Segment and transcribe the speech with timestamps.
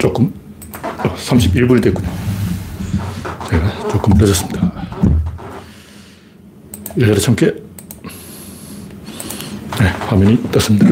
[0.00, 0.32] 조금
[0.82, 2.08] 31분이 됐군요.
[3.50, 4.72] 제가 조금 늦었습니다.
[6.98, 7.54] 열여덟 참깨.
[9.78, 10.86] 네, 화면이 떴습니다.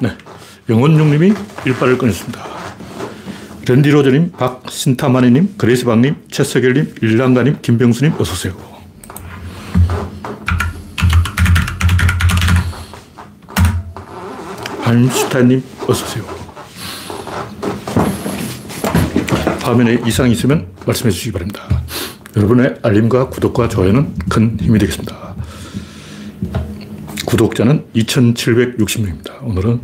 [0.00, 0.16] 네,
[0.70, 1.34] 영원용님이
[1.66, 2.46] 일발을 꺼냈습니다.
[3.68, 8.75] 랜디로저님, 박신타마니님, 그레이스방님, 최석열님, 일랑가님, 김병수님, 어서오세요.
[14.86, 16.24] 한슈타님, 어서오세요.
[19.60, 21.62] 화면에 이상이 있으면 말씀해 주시기 바랍니다.
[22.36, 25.34] 여러분의 알림과 구독과 좋아요는 큰 힘이 되겠습니다.
[27.26, 29.42] 구독자는 2,760명입니다.
[29.42, 29.80] 오늘은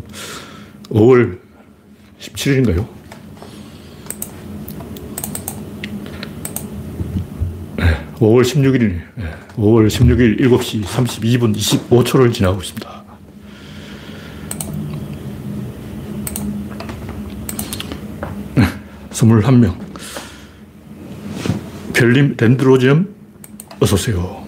[0.91, 1.41] 5월
[2.21, 2.87] 17일인가요?
[7.79, 13.03] 네, 5월 16일, 네, 5월 16일 7시 32분 25초를 지나고 있습니다.
[18.55, 18.65] 네,
[19.23, 19.77] 21명.
[21.95, 23.15] 별님 랜드로지엄
[23.81, 24.43] 어서오세요.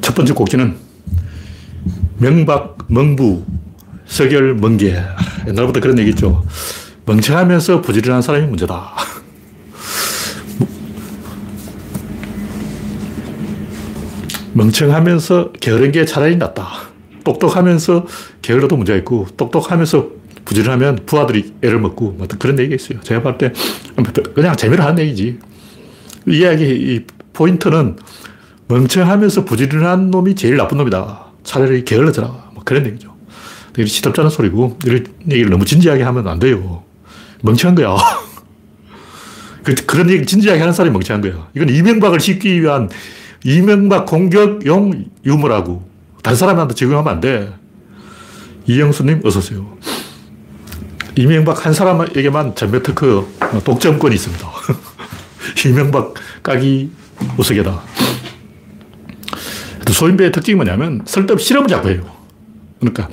[0.00, 0.76] 첫 번째 곡지는
[2.18, 3.44] 명박, 멍부,
[4.06, 5.02] 서결, 멍게.
[5.46, 6.44] 옛날부터 그런 얘기 있죠.
[7.04, 8.94] 멍청하면서 부지런한 사람이 문제다.
[14.54, 16.95] 멍청하면서 게으른 게 차라리 낫다.
[17.26, 18.06] 똑똑하면서
[18.40, 20.10] 게을러도 문제가 있고, 똑똑하면서
[20.44, 23.00] 부지런하면 부하들이 애를 먹고, 뭐 그런 얘기가 있어요.
[23.00, 23.52] 제가 볼 때,
[24.34, 25.38] 그냥 재미로 하는 얘기지.
[26.28, 27.96] 이 이야기, 이 포인트는
[28.68, 31.26] 멍청하면서 부지런한 놈이 제일 나쁜 놈이다.
[31.42, 32.28] 차라리 게을러져라.
[32.54, 33.14] 뭐 그런 얘기죠.
[33.72, 36.84] 되게 시덥지 않은 소리고, 이런 얘기를 너무 진지하게 하면 안 돼요.
[37.42, 37.96] 멍청한 거야.
[39.64, 41.48] 그, 그런 얘기 진지하게 하는 사람이 멍청한 거야.
[41.56, 42.88] 이건 이명박을 씹기 위한
[43.44, 45.95] 이명박 공격용 유머라고.
[46.26, 47.54] 다른 사람한테 적용하면 안 돼.
[48.66, 49.78] 이영수님, 어서오세요.
[51.14, 53.24] 이명박 한 사람에게만 전매 특허
[53.64, 54.48] 독점권이 있습니다.
[55.68, 56.90] 이명박 까기
[57.38, 57.80] 우스개다.
[59.88, 62.04] 소인배의 특징이 뭐냐면 쓸데없이 실험을 자꾸 해요.
[62.80, 63.08] 그러니까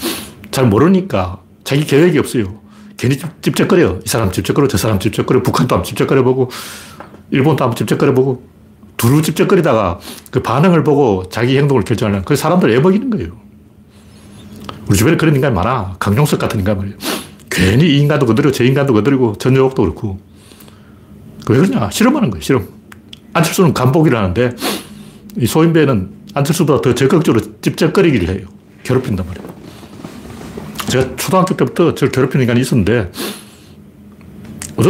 [0.50, 2.62] 잘 모르니까 자기 계획이 없어요.
[2.98, 4.00] 괜히 찝쩍거려.
[4.04, 6.50] 이 사람 찝쩍거려, 저 사람 찝쩍거려, 북한도 한번 찝쩍거려보고,
[7.30, 8.53] 일본도 한번 찝쩍거려보고,
[9.04, 10.00] 두루 찝쩍거리다가
[10.32, 13.34] 그 반응을 보고 자기 행동을 결정하려는 그 사람들 애먹이는 거예요.
[14.88, 15.98] 우리 주변에 그런 인간이 많아.
[16.00, 16.96] 강용석 같은 인간 말이에요.
[17.50, 20.22] 괜히 이 인간도 건드리고 저 인간도 건드리고 전여옥도 그렇고.
[21.50, 21.90] 왜 그러냐?
[21.90, 22.66] 실험하는 거예요, 실험.
[23.34, 23.74] 안철수는
[24.18, 24.56] 하는데
[25.36, 28.48] 이 소인배는 안철수보다 더 적극적으로 찝쩍거리기를 해요.
[28.84, 29.54] 괴롭힌단 말이에요.
[30.88, 33.12] 제가 초등학교 때부터 저를 괴롭히는 인간이 있었는데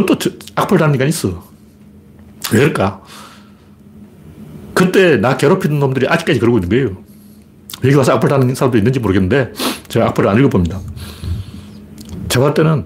[0.05, 0.15] 또
[0.53, 1.43] 악플 다는 인간이 있어.
[2.51, 3.02] 왜 그럴까?
[4.83, 6.97] 그때 나 괴롭히는 놈들이 아직까지 그러고 있는 거예요.
[7.83, 9.53] 여기 와서 악플 다는 사람도 있는지 모르겠는데
[9.87, 10.79] 제가 악플을 안 읽어봅니다.
[12.29, 12.85] 제가 볼 때는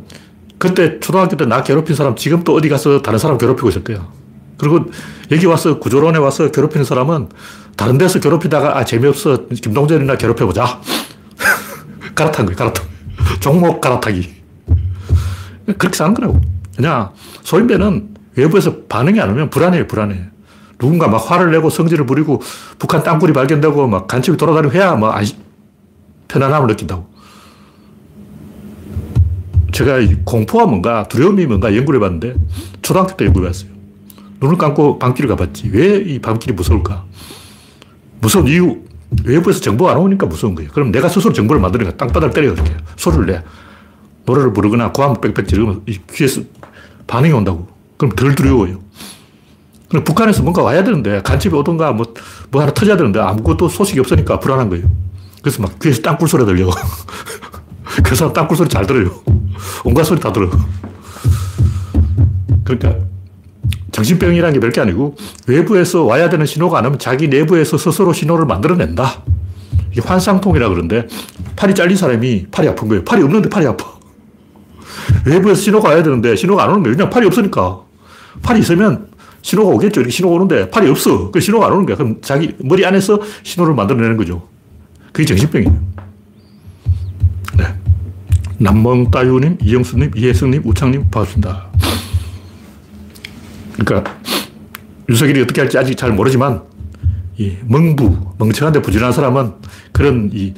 [0.58, 4.08] 그때 초등학교 때 나 괴롭힌 사람 지금 또 어디 가서 다른 사람 괴롭히고 거야.
[4.58, 4.86] 그리고
[5.32, 7.30] 여기 와서 구조론에 와서 괴롭히는 사람은
[7.76, 10.82] 다른 데서 괴롭히다가 아 재미없어 김동전이나 괴롭혀보자.
[12.16, 12.58] 갈아탄 거예요.
[12.58, 12.86] 갈아탄.
[13.40, 14.36] 종목 갈아타기.
[15.78, 16.42] 그렇게 사는 거라고.
[16.76, 17.12] 그냥
[17.44, 19.86] 소인배는 외부에서 반응이 안 오면 불안해요.
[19.88, 20.37] 불안해.
[20.80, 22.42] 누군가 막 화를 내고 성질을 부리고
[22.78, 25.14] 북한 땅굴이 발견되고 막 간첩이 돌아다니고 해야 뭐
[26.28, 27.08] 편안함을 느낀다고.
[29.72, 32.36] 제가 공포가 뭔가 두려움이 뭔가 연구를 해봤는데
[32.82, 33.70] 초등학교 때 연구를 해봤어요.
[34.40, 35.70] 눈을 감고 밤길을 가봤지.
[35.72, 37.06] 왜 이 밤길이 무서울까?
[38.20, 38.78] 무서운 이유.
[39.24, 40.70] 외부에서 정보가 안 오니까 무서운 거예요.
[40.72, 43.44] 그럼 내가 스스로 정보를 만드니까 땅바닥을 때려 이렇게 소리를 내.
[44.26, 46.42] 노래를 부르거나 고함을 빽빽 지르면 귀에서
[47.08, 47.68] 반응이 온다고.
[47.96, 48.80] 그럼 덜 두려워요.
[49.90, 52.14] 북한에서 뭔가 와야 되는데 간첩이 오던가 뭐,
[52.52, 54.86] 뭐 하나 터져야 되는데 아무것도 소식이 없으니까 불안한 거예요.
[55.42, 56.70] 그래서 막 귀에서 땅굴 소리 들려.
[58.04, 59.12] 그 사람 땅굴 소리 잘 들어요.
[59.86, 60.50] 온갖 소리 다 들어.
[62.66, 62.96] 그러니까
[63.94, 65.16] 정신병이라는 게 별게 아니고
[65.48, 69.24] 외부에서 와야 되는 신호가 안 오면 자기 내부에서 스스로 신호를 만들어낸다.
[69.92, 71.08] 이게 환상통이라 그러는데
[71.56, 73.04] 팔이 잘린 사람이 팔이 아픈 거예요.
[73.06, 73.98] 팔이 없는데 팔이 아파.
[75.26, 76.98] 외부에서 신호가 와야 되는데 신호가 안 오는 거예요.
[76.98, 77.82] 그냥 팔이 없으니까.
[78.44, 79.08] 팔이 있으면
[79.48, 80.02] 신호가 오겠죠.
[80.02, 81.32] 이렇게 신호가 오는데 팔이 없어.
[81.32, 81.96] 그 신호가 안 오는 거야.
[81.96, 84.46] 그럼 자기 머리 안에서 신호를 만들어내는 거죠.
[85.14, 85.80] 그게 정신병이에요.
[87.58, 87.64] 네.
[88.58, 91.66] 남멍따유님, 이영수님, 이혜성님, 우창님, 반갑습니다.
[93.80, 94.18] 그러니까
[95.08, 96.64] 윤석열이 어떻게 할지 아직 잘 모르지만
[97.38, 99.54] 이 멍부, 멍청한데 부지런한 사람은
[99.94, 100.56] 그런 이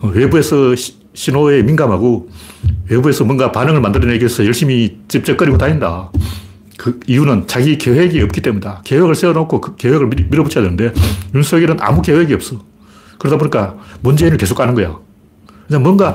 [0.00, 2.30] 외부에서 시, 신호에 민감하고
[2.88, 6.10] 외부에서 뭔가 반응을 만들어내기 위해서 열심히 찝쩍거리고 다닌다.
[6.78, 8.82] 그 이유는 자기 계획이 없기 때문이다.
[8.84, 10.92] 계획을 세워놓고 그 계획을 밀어붙여야 되는데
[11.34, 12.64] 윤석열은 아무 계획이 없어.
[13.18, 14.96] 그러다 보니까 문재인을 계속 가는 거야.
[15.66, 16.14] 그냥 뭔가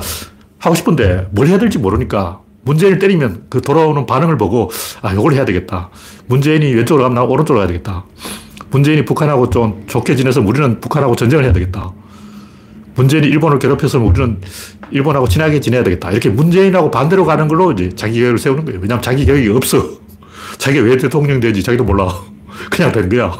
[0.57, 4.71] 하고 싶은데 뭘 해야 될지 모르니까 문재인을 때리면 그 돌아오는 반응을 보고
[5.01, 5.89] 아, 이걸 해야 되겠다.
[6.27, 8.05] 문재인이 왼쪽으로 가면 나 오른쪽으로 가야 되겠다.
[8.71, 11.91] 문재인이 북한하고 좀 좋게 지내서 우리는 북한하고 전쟁을 해야 되겠다.
[12.95, 14.39] 문재인이 일본을 괴롭혀서 우리는
[14.91, 16.11] 일본하고 친하게 지내야 되겠다.
[16.11, 18.79] 이렇게 문재인하고 반대로 가는 걸로 이제 자기 계획을 세우는 거예요.
[18.79, 20.02] 왜냐하면 자기 계획이 없어.
[20.57, 22.13] 자기가 왜 대통령 되지 자기도 몰라.
[22.69, 23.31] 그냥 된 거야.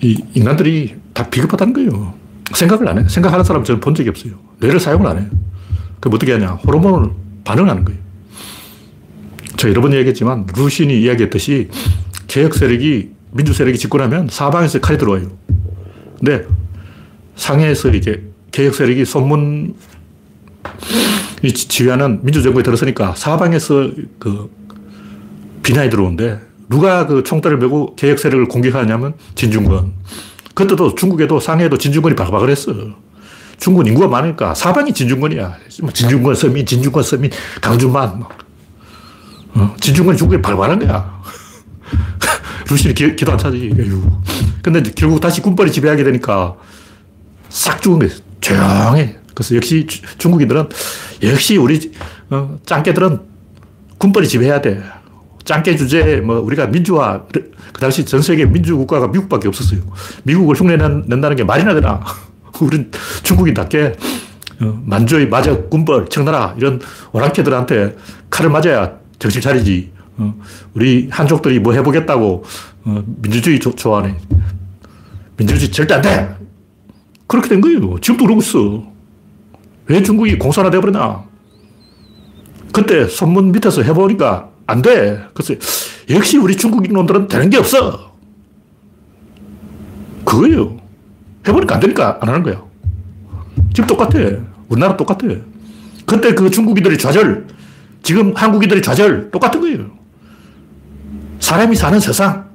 [0.00, 2.14] 이 인간들이 다 비겁하다는 거예요.
[2.54, 3.08] 생각을 안 해.
[3.08, 4.34] 생각하는 사람 저는 본 적이 없어요.
[4.60, 5.26] 뇌를 사용을 안 해요.
[6.00, 6.52] 그럼 어떻게 하냐.
[6.66, 7.10] 호르몬을
[7.44, 8.00] 반응하는 거예요.
[9.56, 11.68] 저 여러 번 얘기했지만 루신이 이야기했듯이
[12.26, 15.30] 개혁 세력이 민주 세력이 집권하면 사방에서 칼이 들어와요.
[16.18, 16.44] 근데
[17.36, 19.74] 상해에서 이게 개혁 세력이 손문
[21.42, 24.50] 이 지휘하는 민주정부에 들어서니까 사방에서 그
[25.62, 29.92] 비난이 들어오는데 누가 그 총대를 메고 개혁 세력을 공격하냐면 진중권.
[30.54, 32.72] 그때도 중국에도 상해에도 진중권이 바글바글 했어.
[33.58, 35.56] 중국 인구가 많으니까 사방이 진중권이야.
[35.82, 38.22] 뭐 진중권 서민, 진중권 서민, 강준만.
[39.54, 39.74] 어?
[39.80, 41.22] 진중권이 중국에 발발한 거야.
[42.70, 43.70] 루시는 기, 기도 안 차지.
[44.62, 46.54] 근데 결국 다시 군벌이 지배하게 되니까
[47.48, 48.31] 싹 죽은 거예요.
[48.42, 49.16] 조용해.
[49.34, 49.86] 그래서 역시
[50.18, 50.68] 중국인들은
[51.22, 51.92] 역시 우리
[52.28, 53.20] 어, 짱깨들은
[53.98, 54.82] 군벌이 지배해야 돼.
[55.44, 59.80] 짱깨 주제에 뭐 우리가 민주화, 그 당시 전 세계 민주 국가가 미국밖에 없었어요.
[60.24, 62.04] 미국을 흉내낸다는 게 말이나 되나.
[62.60, 62.90] 우린
[63.22, 63.96] 중국인답게
[64.60, 66.80] 어, 만주의 마적, 군벌, 청나라 이런
[67.12, 67.96] 오랑캐들한테
[68.30, 69.90] 칼을 맞아야 정신 차리지.
[70.18, 70.34] 어,
[70.74, 72.44] 우리 한족들이 뭐 해보겠다고
[72.84, 74.16] 어, 민주주의 조, 좋아하네.
[75.36, 76.41] 민주주의 절대 안 돼!
[77.32, 77.98] 그렇게 된 거예요.
[77.98, 78.84] 지금도 그러고 있어.
[79.86, 81.24] 왜 중국이 공산화 돼버리나?
[82.74, 85.24] 그때 손문 밑에서 해보니까 안 돼.
[85.32, 85.54] 그래서
[86.10, 88.12] 역시 우리 중국인 놈들은 되는 게 없어.
[90.26, 90.76] 그거예요.
[91.48, 92.62] 해보니까 안 되니까 안 하는 거야.
[93.72, 94.18] 지금 똑같아.
[94.68, 95.26] 우리나라 똑같아.
[96.04, 97.46] 그때 그 중국인들의 좌절,
[98.02, 99.86] 지금 한국인들의 좌절 똑같은 거예요.
[101.40, 102.50] 사람이 사는 세상,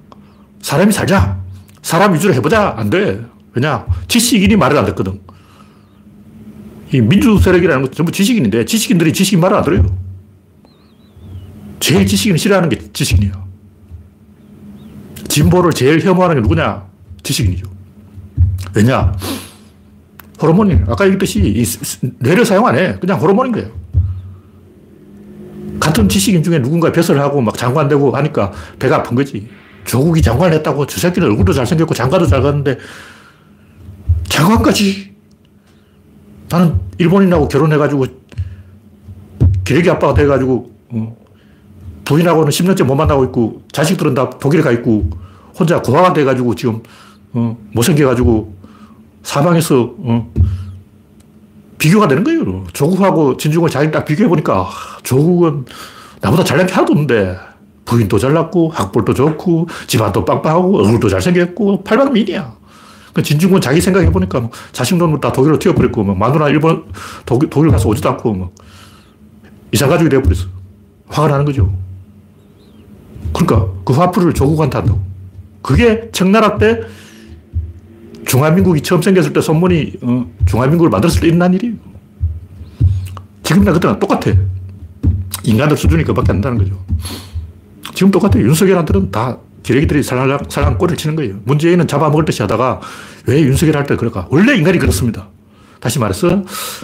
[0.62, 1.40] 사람이 살자.
[1.82, 2.76] 사람 위주로 해보자.
[2.78, 3.26] 안 돼.
[3.58, 3.88] 왜냐?
[4.08, 5.20] 지식인이 말을 안 듣거든.
[6.92, 9.98] 이 민주 세력이라는 건 전부 지식인인데 지식인들이 지식인 말을 안 들어요.
[11.80, 13.48] 제일 지식인을 싫어하는 게 지식인이에요.
[15.28, 16.86] 진보를 제일 혐오하는 게 누구냐?
[17.24, 17.68] 지식인이죠.
[18.76, 19.12] 왜냐?
[20.40, 21.90] 호르몬이, 아까 얘기했듯이
[22.20, 22.96] 뇌를 사용 안 해.
[23.00, 23.72] 그냥 호르몬인 거예요.
[25.80, 29.50] 같은 지식인 중에 누군가 벼슬 하고 막 장관 되고 하니까 배가 아픈 거지.
[29.84, 32.78] 조국이 장관 했다고 저 새끼는 얼굴도 잘생겼고 장가도 잘 갔는데
[34.30, 35.16] 장관까지
[36.50, 38.06] 나는 일본인하고 결혼해가지고
[39.64, 41.18] 기레기 아빠가 돼가지고 어,
[42.06, 45.10] 부인하고는 10년째 못 만나고 있고 자식들은 다 독일에 가 있고
[45.58, 46.82] 혼자 고아가 돼가지고 지금
[47.34, 48.56] 어, 못생겨가지고
[49.24, 50.32] 사방에서 어,
[51.78, 52.66] 비교가 되는 거예요.
[52.74, 54.70] 조국하고 진중을 자기 딱 비교해보니까
[55.04, 55.66] 조국은
[56.22, 57.38] 나보다 잘난 게 하나도 없는데
[57.86, 62.57] 부인도 잘났고 학벌도 좋고 집안도 빵빵하고 얼굴도 잘생겼고 팔방미인이야.
[63.18, 66.86] 그 진중권 자기 생각해보니까 뭐 자식 놈을 다 독일로 튀어버렸고 뭐 마누라 일본
[67.26, 68.52] 독일, 독일 가서 오지도 않고 뭐
[69.72, 70.46] 이상가족이 되어버렸어.
[71.08, 71.76] 화가 나는 거죠.
[73.34, 75.02] 그러니까 그 화풀이를 조국한테 한다고.
[75.64, 76.82] 그게 청나라 때
[78.28, 81.74] 중화민국이 처음 생겼을 때 손문이 어, 중화민국을 만들었을 때 일어난 일이에요.
[83.42, 84.32] 지금이나 그때나 똑같아.
[85.44, 86.78] 인간들 수준이 그밖에 안 된다는 거죠.
[87.96, 88.44] 지금 똑같아요.
[88.44, 91.36] 윤석열한테는 다 기레기들이 살랑, 살랑 꼬리를 치는 거예요.
[91.44, 92.80] 문재인은 잡아먹을 듯이 하다가
[93.26, 94.28] 왜 윤석열 할 때 그럴까?
[94.30, 95.28] 원래 인간이 그렇습니다.
[95.82, 96.28] 다시 말해서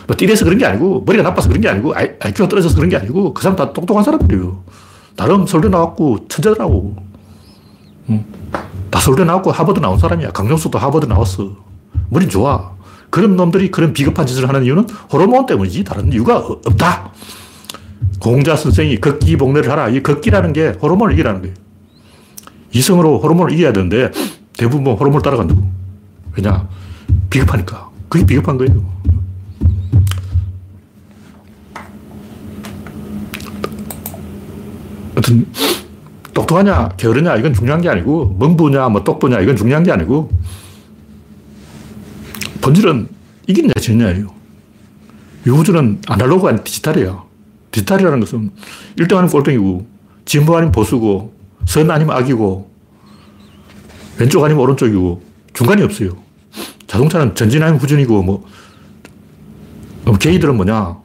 [0.05, 3.33] 뭐 띠려서 그런 게 아니고 머리가 나빠서 그런 게 아니고 IQ가 떨어져서 그런 게 아니고
[3.33, 4.63] 그 사람 다 똑똑한 사람들이에요.
[5.15, 6.95] 나름 서울대 나왔고 천재더라고.
[8.09, 8.25] 응.
[8.89, 10.31] 다 서울대 나왔고 하버드 나온 사람이야.
[10.31, 11.55] 강정수도 하버드 나왔어.
[12.09, 12.73] 머리 좋아.
[13.09, 17.11] 그런 놈들이 그런 비겁한 짓을 하는 이유는 호르몬 때문이지 다른 이유가 없다.
[18.19, 19.87] 공자 선생이 걷기 복례를 하라.
[19.89, 21.55] 이 걷기라는 게 호르몬을 이기라는 거예요.
[22.73, 24.11] 이성으로 호르몬을 이겨야 되는데
[24.57, 25.63] 대부분 뭐 호르몬을 따라간다고.
[26.35, 26.67] 왜냐?
[27.29, 27.89] 비겁하니까.
[28.09, 28.93] 그게 비겁한 거예요.
[35.15, 35.47] 하여튼
[36.33, 40.31] 똑똑하냐, 게으르냐, 이건 중요한 게 아니고, 멍부냐, 뭐 똑부냐, 이건 중요한 게 아니고,
[42.61, 43.07] 본질은
[43.47, 44.33] 이기냐, 지냐예요.
[45.45, 47.25] 이 우주는 아날로그 아닌 디지털이에요.
[47.71, 48.51] 디지털이라는 것은
[48.97, 49.85] 1등 아니면 꼴등이고,
[50.25, 51.33] 진보 아니면 보수고,
[51.65, 52.71] 선 아니면 악이고,
[54.19, 55.21] 왼쪽 아니면 오른쪽이고,
[55.53, 56.11] 중간이 없어요.
[56.87, 58.45] 자동차는 전진 아니면 후진이고, 뭐,
[60.03, 60.97] 그럼 게이들은 뭐냐?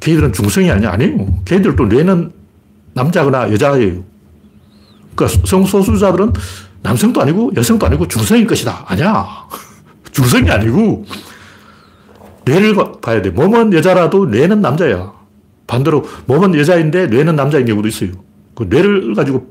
[0.00, 0.92] 게이들은 중성이 아니야?
[0.92, 1.42] 아니에요.
[1.44, 2.32] 게이들도 뇌는
[2.94, 4.02] 남자거나 여자예요.
[5.14, 6.32] 그러니까 성소수자들은
[6.82, 8.84] 남성도 아니고 여성도 아니고 중성일 것이다.
[8.88, 9.26] 아니야.
[10.12, 11.04] 중성이 아니고
[12.44, 13.30] 뇌를 봐야 돼.
[13.30, 15.12] 몸은 여자라도 뇌는 남자야.
[15.66, 18.12] 반대로 몸은 여자인데 뇌는 남자인 경우도 있어요.
[18.60, 19.50] 그 뇌를 가지고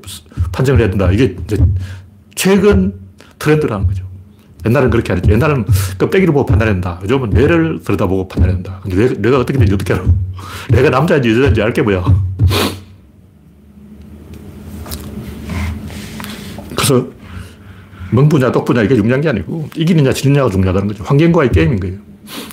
[0.52, 1.10] 판정을 해야 된다.
[1.10, 1.34] 이게
[2.36, 2.94] 최근
[3.40, 4.04] 트렌드라는 거죠.
[4.64, 5.32] 옛날엔 그렇게 안 했죠.
[5.32, 5.64] 옛날에는
[5.98, 7.00] 껍데기를 보고 판단한다.
[7.02, 8.82] 요즘은 뇌를 들여다보고 판단한다.
[8.86, 10.04] 뇌, 뇌가 어떻게 되는지 어떻게 알아?
[10.70, 12.04] 뇌가 남자인지 여자인지 알게 뭐야.
[16.76, 17.08] 그래서
[18.12, 21.02] 멍부냐 똑부냐 이게 중요한 게 아니고 이기느냐 지느냐가 중요하다는 거죠.
[21.02, 21.98] 환경과의 게임인 거예요.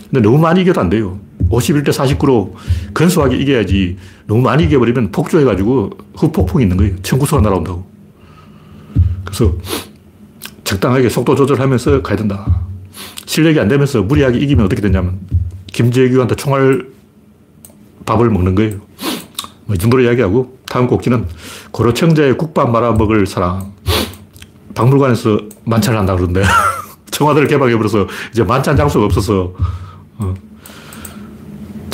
[0.10, 1.20] 근데 너무 많이 이겨도 안 돼요.
[1.50, 2.54] 51대 49로
[2.94, 6.96] 근소하게 이겨야지 너무 많이 이겨버리면 폭주해가지고 후폭풍이 있는 거예요.
[7.02, 7.86] 청구서가 날아온다고.
[9.24, 9.54] 그래서
[10.64, 12.62] 적당하게 속도 조절하면서 가야 된다.
[13.26, 15.20] 실력이 안 되면서 무리하게 이기면 어떻게 되냐면
[15.68, 16.88] 김재규한테 총알
[18.06, 18.78] 밥을 먹는 거예요.
[19.66, 21.28] 뭐 이 정도로 이야기하고 다음 곡지는
[21.72, 23.74] 고려청자의 국밥 말아 먹을 사람.
[24.74, 26.44] 박물관에서 만찬을 한다 그러는데
[27.12, 29.54] 청와대를 개방해버려서 이제 만찬 장소가 없어서
[30.20, 30.34] 어.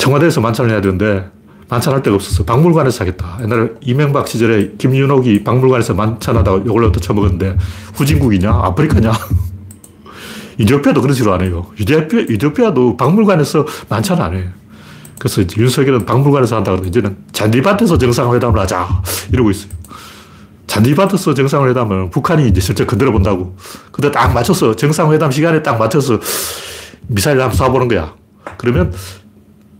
[0.04, 1.30] 청와대에서 만찬을 해야 되는데
[1.70, 3.38] 만찬할 데가 없어서 박물관에서 하겠다.
[3.42, 7.56] 옛날에 이명박 시절에 김윤옥이 박물관에서 만찬하다가 욕을 얻어 쳐먹었는데
[7.94, 8.50] 후진국이냐?
[8.50, 9.12] 아프리카냐?
[10.58, 11.66] 이디오피아도 그런 식으로 안 해요.
[11.80, 14.48] 이디오피아, 이디오피아도 박물관에서 만찬 안 해.
[15.18, 18.86] 그래서 윤석열은 박물관에서 한다 그러는데 이제는 잔디밭에서 정상회담을 하자.
[19.32, 19.72] 이러고 있어요.
[20.66, 23.56] 잔디밭에서 정상회담을 북한이 이제 실제 건드려 본다고.
[23.90, 26.20] 근데 딱 맞춰서 정상회담 시간에 딱 맞춰서
[27.06, 28.14] 미사일 한번 쏴보는 거야.
[28.58, 28.92] 그러면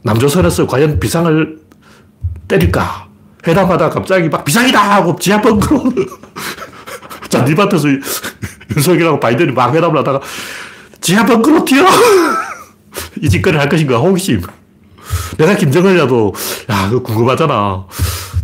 [0.05, 1.59] 남조선에서 과연 비상을
[2.47, 3.09] 때릴까?
[3.47, 5.93] 회담하다 갑자기 막 비상이다 하고 지하 벙커로
[7.29, 7.89] 잔디밭에서
[8.77, 10.21] 윤석열하고 바이든이 막 회담을 하다가
[11.01, 11.85] 지하 벙커로 튀어!
[13.21, 14.43] 이 짓거리를 할 것인가 호기심.
[15.37, 16.35] 내가 김정은이라도
[16.71, 17.87] 야 그거 궁금하잖아.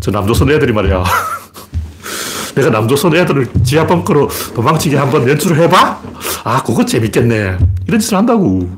[0.00, 1.04] 저 남조선 애들이 말이야.
[2.56, 6.00] 내가 남조선 애들을 지하 벙커로 도망치게 한번 연출을 해봐?
[6.44, 7.58] 아, 그거 재밌겠네.
[7.86, 8.68] 이런 짓을 한다고.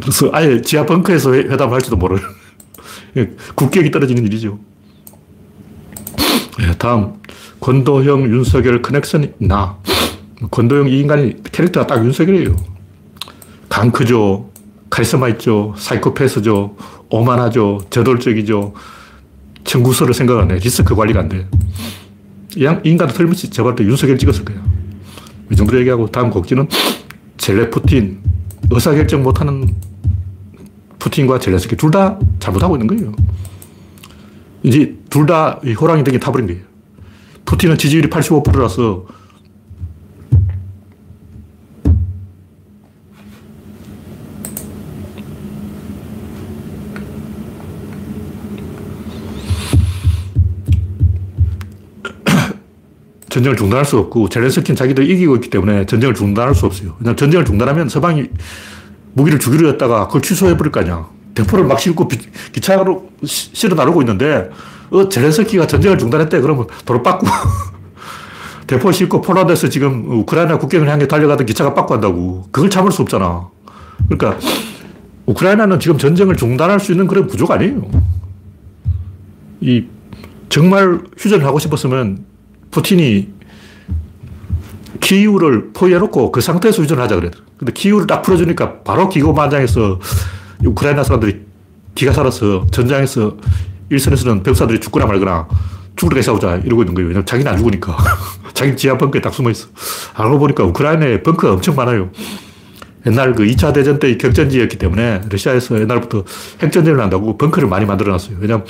[0.00, 2.18] 그래서 아예 지하 벙커에서 회담을 할지도 모를.
[3.54, 4.58] 국격이 떨어지는 일이죠.
[6.58, 7.14] 네, 다음.
[7.60, 9.78] 권도형, 윤석열 커넥션이 있나?
[10.50, 12.56] 권도형 이 인간이 캐릭터가 딱 윤석열이에요.
[13.68, 14.50] 강 크죠.
[14.90, 15.74] 카리스마 있죠.
[15.76, 16.76] 사이코패스죠.
[17.10, 17.80] 오만하죠.
[17.90, 18.74] 저돌적이죠.
[19.64, 20.54] 청구서를 생각 안 해.
[20.54, 21.46] 리스크 관리가 안 돼.
[22.56, 24.56] 이 인간도 틀림없이 저발 때 윤석열 찍었을 거야.
[25.50, 26.68] 이 정도로 얘기하고 다음 곡지는
[27.36, 28.20] 젤레 푸틴.
[28.70, 29.74] 의사결정 못하는
[30.98, 33.12] 푸틴과 젤레스키 둘 다 잘못하고 있는 거예요.
[34.62, 36.62] 이제 둘 다 호랑이 등에 타버린 거예요.
[37.44, 39.06] 푸틴은 지지율이 85%라서
[53.38, 56.94] 전쟁을 중단할 수 없고 젤렌스키는 자기들 이기고 있기 때문에 전쟁을 중단할 수 없어요.
[56.98, 58.28] 그냥 전쟁을 중단하면 서방이
[59.14, 61.06] 무기를 주기로 했다가 그걸 취소해버릴 거 아니야.
[61.34, 62.08] 대포를 막 싣고
[62.52, 64.50] 기차로 실어 나르고 있는데
[64.90, 66.40] 어, 젤렌스키가 전쟁을 중단했대.
[66.40, 67.26] 그러면 도로 빠꾸
[68.66, 72.48] 대포 싣고 폴란드에서 지금 우크라이나 국경을 향해 달려가던 기차가 빠꾸 한다고.
[72.50, 73.48] 그걸 참을 수 없잖아.
[74.08, 74.38] 그러니까
[75.26, 77.88] 우크라이나는 지금 전쟁을 중단할 수 있는 그런 구조가 아니에요.
[79.60, 79.84] 이
[80.48, 82.27] 정말 휴전을 하고 싶었으면
[82.70, 83.28] 푸틴이
[85.00, 87.30] 키이우를 포위해놓고 그 상태에서 휴전을 하자 그래.
[87.56, 90.00] 근데 키이우를 딱 풀어주니까 바로 기고만장해서
[90.64, 91.40] 우크라이나 사람들이
[91.94, 93.36] 기가 살아서 전장에서
[93.90, 95.48] 일선에서는 병사들이 죽거나 말거나
[95.96, 97.08] 때까지 싸우자 이러고 있는 거예요.
[97.08, 97.96] 왜냐면 자기는 안 죽으니까.
[98.54, 99.68] 자기 지하 벙커에 딱 숨어 있어.
[100.14, 102.10] 알고 보니까 우크라이나에 벙커가 엄청 많아요.
[103.06, 106.24] 옛날 그 2차 대전 때의 격전지였기 때문에 러시아에서 옛날부터
[106.62, 108.36] 핵전쟁을 한다고 벙커를 많이 만들어 놨어요.
[108.40, 108.64] 왜냐면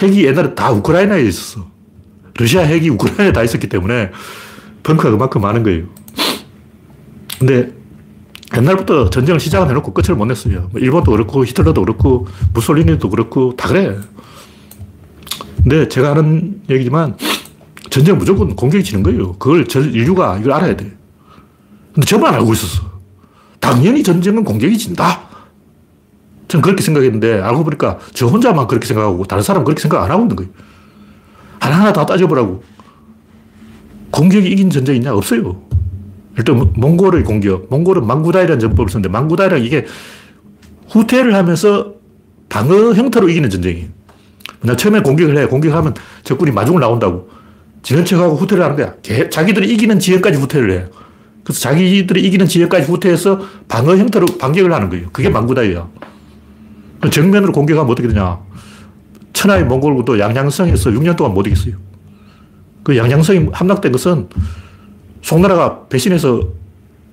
[0.00, 1.71] 핵이 옛날에 다 우크라이나에 있었어.
[2.38, 4.10] 러시아 핵이 우크라이나에 다 있었기 때문에
[4.82, 5.86] 벙커가 그만큼 많은 거예요.
[7.38, 7.72] 근데
[8.56, 10.68] 옛날부터 전쟁을 시작을 해놓고 끝을 못 냈어요.
[10.72, 13.96] 뭐 일본도 그렇고 히틀러도 그렇고 무솔리니도 그렇고 다 그래.
[15.56, 17.16] 근데 제가 하는 얘기지만
[17.90, 19.34] 전쟁 무조건 공격이 지는 거예요.
[19.34, 20.92] 그걸 전 인류가 이걸 알아야 돼.
[21.94, 22.90] 근데 저만 알고 있었어.
[23.60, 25.22] 당연히 전쟁은 공격이 진다.
[26.48, 30.22] 전 그렇게 생각했는데 알고 보니까 저 혼자만 그렇게 생각하고 다른 사람은 그렇게 생각 안 하고
[30.22, 30.50] 있는 거예요.
[31.62, 32.62] 하나하나 다 따져보라고.
[34.10, 35.14] 공격이 이긴 전쟁 있냐?
[35.14, 35.62] 없어요.
[36.36, 37.68] 일단 몽골의 공격.
[37.70, 39.86] 몽골은 망구다이라는 전법을 썼는데 망구다이란 이게
[40.88, 41.94] 후퇴를 하면서
[42.48, 43.88] 방어 형태로 이기는 전쟁이에요.
[44.60, 45.46] 그냥 처음에 공격을 해.
[45.46, 47.30] 공격하면 적군이 마중을 나온다고.
[47.82, 48.94] 지는 척하고 후퇴를 하는 거야.
[49.30, 50.84] 자기들이 이기는 지역까지 후퇴를 해.
[51.44, 55.08] 그래서 자기들이 이기는 지역까지 후퇴해서 방어 형태로 반격을 하는 거예요.
[55.12, 55.88] 그게 망구다이야.
[57.10, 58.40] 정면으로 공격하면 어떻게 되냐.
[59.32, 61.74] 천하의 몽골군도 양양성에서 6년 동안 못 이겼어요.
[62.82, 64.28] 그 양양성이 함락된 것은
[65.22, 66.42] 송나라가 배신해서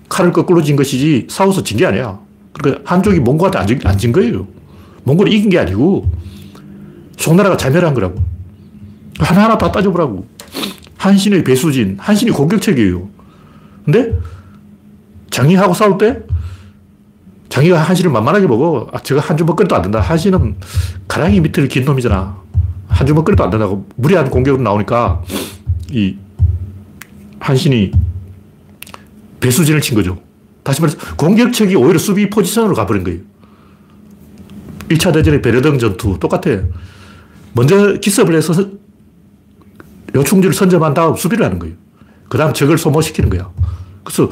[0.10, 2.20] 칼을 거꾸로 진 것이지 싸워서 진 게 아니야.
[2.54, 4.48] 그러니까 한쪽이 몽골한테 안 진 거예요.
[5.04, 6.12] 몽골이 이긴 게 아니고
[7.18, 8.22] 송나라가 자멸한 거라고.
[9.20, 10.26] 하나하나 다 따져보라고.
[10.98, 13.08] 한신의 배수진, 한신이 공격책이에요.
[13.86, 14.14] 근데
[15.30, 16.20] 장희하고 싸울 때
[17.50, 20.00] 장희가 한신을 만만하게 보고 아, 제가 한 주먹거리도 안 된다.
[20.00, 20.56] 한신은
[21.08, 22.38] 가랑이 밑을 긴 놈이잖아.
[22.88, 25.24] 한 주먹거리도 안 된다고 무리한 공격으로 나오니까
[25.92, 26.16] 이
[27.40, 27.92] 한신이
[29.40, 30.18] 배수진을 친 거죠.
[30.64, 33.20] 다시 말해서 공격책이 오히려 수비 포지션으로 가버린 거예요.
[34.90, 36.62] 1차 대전의 베르등 전투 똑같아.
[37.54, 38.54] 먼저 기습을 해서
[40.16, 41.76] 요충지를 선점한 다음 수비를 하는 거예요.
[42.28, 43.50] 그 다음 적을 소모시키는 거야.
[44.04, 44.30] 그래서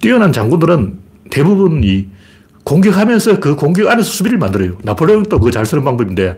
[0.00, 0.98] 뛰어난 장군들은
[1.30, 2.06] 대부분 이
[2.66, 4.72] 공격하면서 그 공격 안에서 수비를 만들어요.
[4.82, 6.36] 나폴레옹도 그거 잘 쓰는 방법인데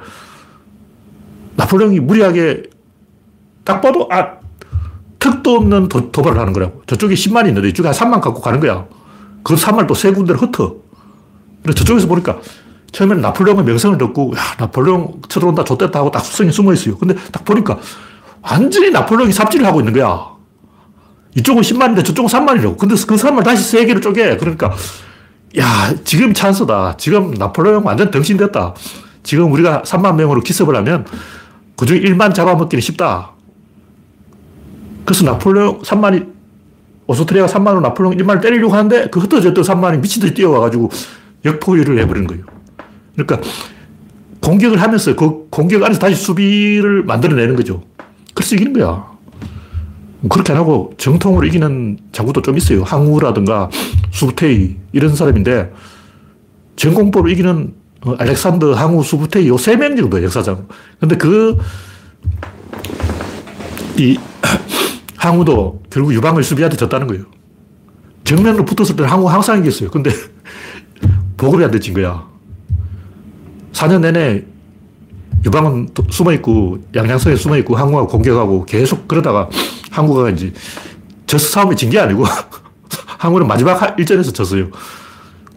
[1.57, 2.65] 나폴레옹이 무리하게
[3.65, 4.35] 딱 봐도 아,
[5.19, 6.83] 턱도 없는 도, 발을 하는 거라고.
[6.87, 8.85] 저쪽에 10만 있는데 이쪽에 한 3만 갖고 가는 거야.
[9.43, 10.77] 그 3만 또 세 군데를 흩어.
[11.63, 12.39] 그래 저쪽에서 보니까
[12.93, 16.99] 처음에는 나폴레옹의 명성을 듣고 야, 나폴레옹 쳐들어온다, 좋됐다 하고 딱 수성이 숨어 있어요.
[16.99, 17.79] 근데 딱 보니까
[18.43, 20.27] 완전히 나폴레옹이 삽질을 하고 있는 거야.
[21.37, 22.77] 이쪽은 10만인데 저쪽은 3만이라고.
[22.77, 24.37] 근데 그 3만 다시 세 개로 쪼개.
[24.37, 24.75] 그러니까,
[25.57, 26.97] 야, 지금 찬스다.
[26.99, 28.75] 지금 나폴레옹 완전 덩신됐다.
[29.23, 31.07] 지금 우리가 3만 명으로 기습을 하면
[31.77, 33.31] 그중에 1만 잡아먹기는 쉽다.
[35.05, 36.29] 그래서 나폴레옹 3만이,
[37.07, 40.91] 오스트리아가 3만으로 나폴레옹 1만을 때리려고 하는데 그 흩어졌던 3만이 미친듯이 뛰어와가지고
[41.45, 42.45] 역포위를 해버리는 거예요.
[43.17, 43.41] 그러니까
[44.43, 47.83] 공격을 하면서 그 공격 안에서 다시 수비를 만들어내는 거죠.
[48.35, 49.07] 그래서 이기는 거야.
[50.29, 52.83] 그렇게 안 하고 정통으로 이기는 장구도 좀 있어요.
[52.83, 53.71] 항우라든가
[54.11, 55.73] 수부테이 이런 사람인데
[56.77, 60.69] 전공법으로 이기는 어, 알렉산더, 항우, 수부테이 요세 명 정도 역사상.
[61.01, 61.59] 근데 그,
[63.97, 64.17] 이
[65.17, 67.25] 항우도 결국 유방을 수비한테 졌다는 거예요.
[68.23, 69.91] 정면으로 붙었을 때는 항우 항상 이겼어요.
[69.91, 70.11] 근데
[71.37, 72.25] 보급이 안 되진 거야.
[73.73, 74.45] 4년 내내
[75.45, 79.49] 유방은 숨어있고 양양성에 숨어있고 항구가 공격하고 계속 그러다가
[79.91, 80.53] 항구가 이제
[81.27, 82.25] 져서 싸움이 진 게 아니고
[83.19, 84.71] 항구는 마지막 일전에서 졌어요.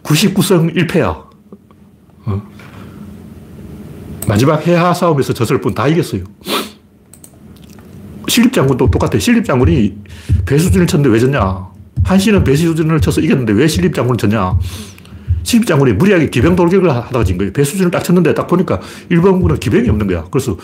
[0.02, 1.06] 99승 1패야.
[2.26, 2.42] 어.
[4.26, 6.22] 마지막 해하 싸움에서 졌을 뿐 다 이겼어요.
[8.28, 9.18] 신립장군도 똑같아.
[9.18, 9.94] 신립장군이
[10.46, 11.68] 배수진을 쳤는데 왜 졌냐?
[12.04, 14.58] 한신은 배수진을 쳐서 이겼는데 왜 신립장군을 졌냐?
[15.44, 17.52] 신입장군이 무리하게 기병 돌격을 하다가 진 거예요.
[17.52, 20.24] 배수진을 딱 쳤는데 딱 보니까 일본군은 기병이 없는 거야.
[20.30, 20.56] 그래서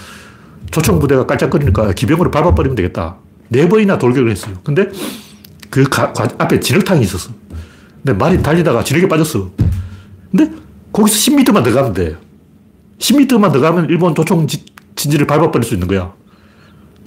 [0.70, 3.16] 조총부대가 깔짝거리니까 기병으로 밟아버리면 되겠다.
[3.48, 4.54] 네 번이나 돌격을 했어요.
[4.64, 4.88] 근데
[5.70, 7.30] 그 가, 가, 앞에 진흙탕이 있었어.
[8.02, 9.50] 근데 말이 달리다가 진흙에 빠졌어.
[10.30, 10.50] 근데
[10.92, 12.16] 거기서 10m만 더 가면 돼.
[12.98, 14.46] 10m만 더 가면 일본 조총
[14.96, 16.12] 진지를 밟아버릴 수 있는 거야.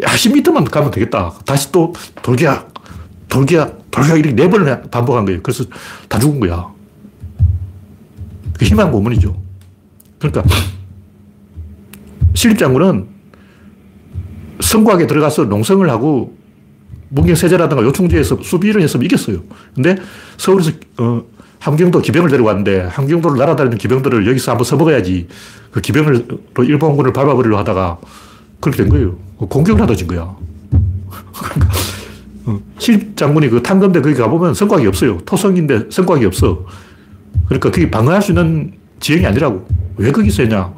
[0.03, 1.33] 야, 10m만 가면 되겠다.
[1.45, 2.73] 다시 또 돌격,
[3.29, 5.41] 돌격, 돌격 이렇게 네 번을 반복한 거예요.
[5.41, 5.65] 그래서
[6.07, 6.67] 다 죽은 거야.
[8.57, 9.35] 그 희망 고문이죠.
[10.19, 10.43] 그러니까
[12.33, 13.07] 신립장군은
[14.59, 16.37] 성곽에 들어가서 농성을 하고
[17.11, 19.39] 문경세제라든가 요충지에서 수비를 했으면 이겼어요.
[19.75, 19.95] 근데
[20.37, 21.23] 서울에서 어,
[21.59, 25.27] 함경도 기병을 데려왔는데 함경도를 날아다니는 기병들을 여기서 한번 써먹어야지
[25.71, 27.99] 그 기병을 또 일본군을 밟아버리려 하다가
[28.59, 29.17] 그렇게 된 거예요.
[29.37, 30.35] 공격을 하다 진 거야.
[31.33, 31.69] 그러니까
[32.45, 35.19] 어, 신장군이 그 탄검대 거기 가보면 성곽이 없어요.
[35.25, 36.65] 토성인데 성곽이 없어.
[37.45, 39.67] 그러니까 그게 방어할 수 있는 지형이 아니라고.
[39.97, 40.73] 왜 거기서 했냐?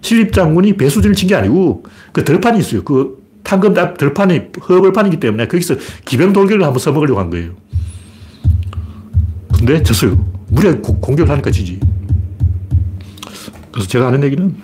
[0.00, 2.82] 신립장군이 배수진을 친 게 아니고 그 들판이 있어요.
[2.84, 7.52] 그 탄검 들판이 허벌판이기 때문에 거기서 기병 돌격을 한번 써먹으려고 한 거예요.
[9.56, 10.16] 근데 졌어요.
[10.48, 11.78] 무리하게 공격을 하니까 지지.
[13.70, 14.54] 그래서 제가 하는 얘기는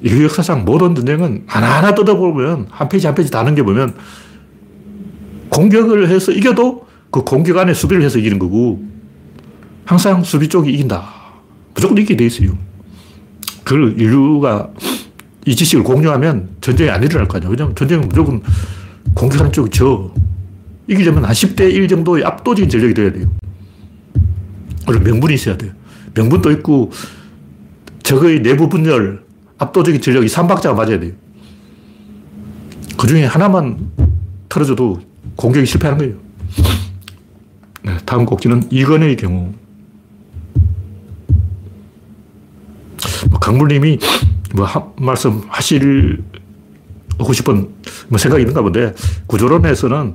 [0.00, 3.94] 인류 역사상 모든 전쟁은 하나하나 뜯어보면 한 페이지 한 페이지 다 넘겨보면
[5.48, 8.84] 공격을 해서 이겨도 그 공격 안에 수비를 해서 이기는 거고
[9.84, 11.04] 항상 수비 쪽이 이긴다.
[11.74, 12.56] 무조건 이기게 돼 있어요.
[13.64, 14.70] 그걸 인류가
[15.46, 17.48] 이 지식을 공유하면 전쟁이 안 일어날 거 아니야.
[17.48, 18.42] 왜냐면 전쟁은 무조건
[19.14, 20.12] 공격하는 쪽이 져.
[20.88, 23.30] 이기려면 한 10대 1 정도의 압도적인 전력이 돼야 돼요.
[24.86, 25.72] 그리고 명분이 있어야 돼요.
[26.14, 26.90] 명분도 있고,
[28.02, 29.24] 적의 내부 분열,
[29.58, 31.12] 압도적인 전력이 3박자가 맞아야 돼요.
[32.96, 33.90] 그 중에 하나만
[34.48, 35.00] 틀어줘도
[35.36, 36.16] 공격이 실패하는 거예요.
[37.82, 39.52] 네, 다음 곡지는 이건의 경우.
[43.30, 43.98] 뭐 강물님이
[44.56, 46.22] 뭐 한 말씀 하실
[47.18, 47.68] 하고 싶은
[48.08, 48.94] 뭐 생각이 있는가 본데
[49.26, 50.14] 구조론에서는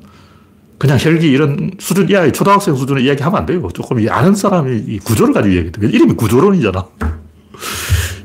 [0.77, 3.67] 그냥 혈기 이런 수준 이하의 초등학생 수준의 이야기 하면 안 돼요.
[3.73, 5.71] 조금 아는 사람이 이 구조를 가지고 이야기해.
[5.93, 6.85] 이름이 구조론이잖아.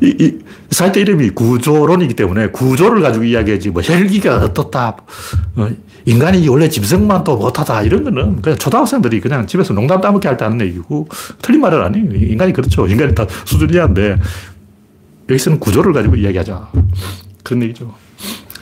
[0.03, 0.39] 이, 이
[0.71, 4.97] 사이트 이름이 구조론이기 때문에 구조를 가지고 이야기하지 뭐 혈기가 어떻다.
[5.57, 5.69] 어,
[6.07, 7.83] 인간이 원래 짐승만 또 못하다.
[7.83, 11.09] 이런 거는 그냥 초등학생들이 그냥 집에서 농담 따먹게 할 때 하는 얘기고
[11.43, 12.15] 틀린 말은 아니에요.
[12.15, 12.87] 인간이 그렇죠.
[12.87, 14.17] 인간이 다 수준이 한데
[15.29, 16.71] 여기서는 구조를 가지고 이야기하자.
[17.43, 17.95] 그런 얘기죠.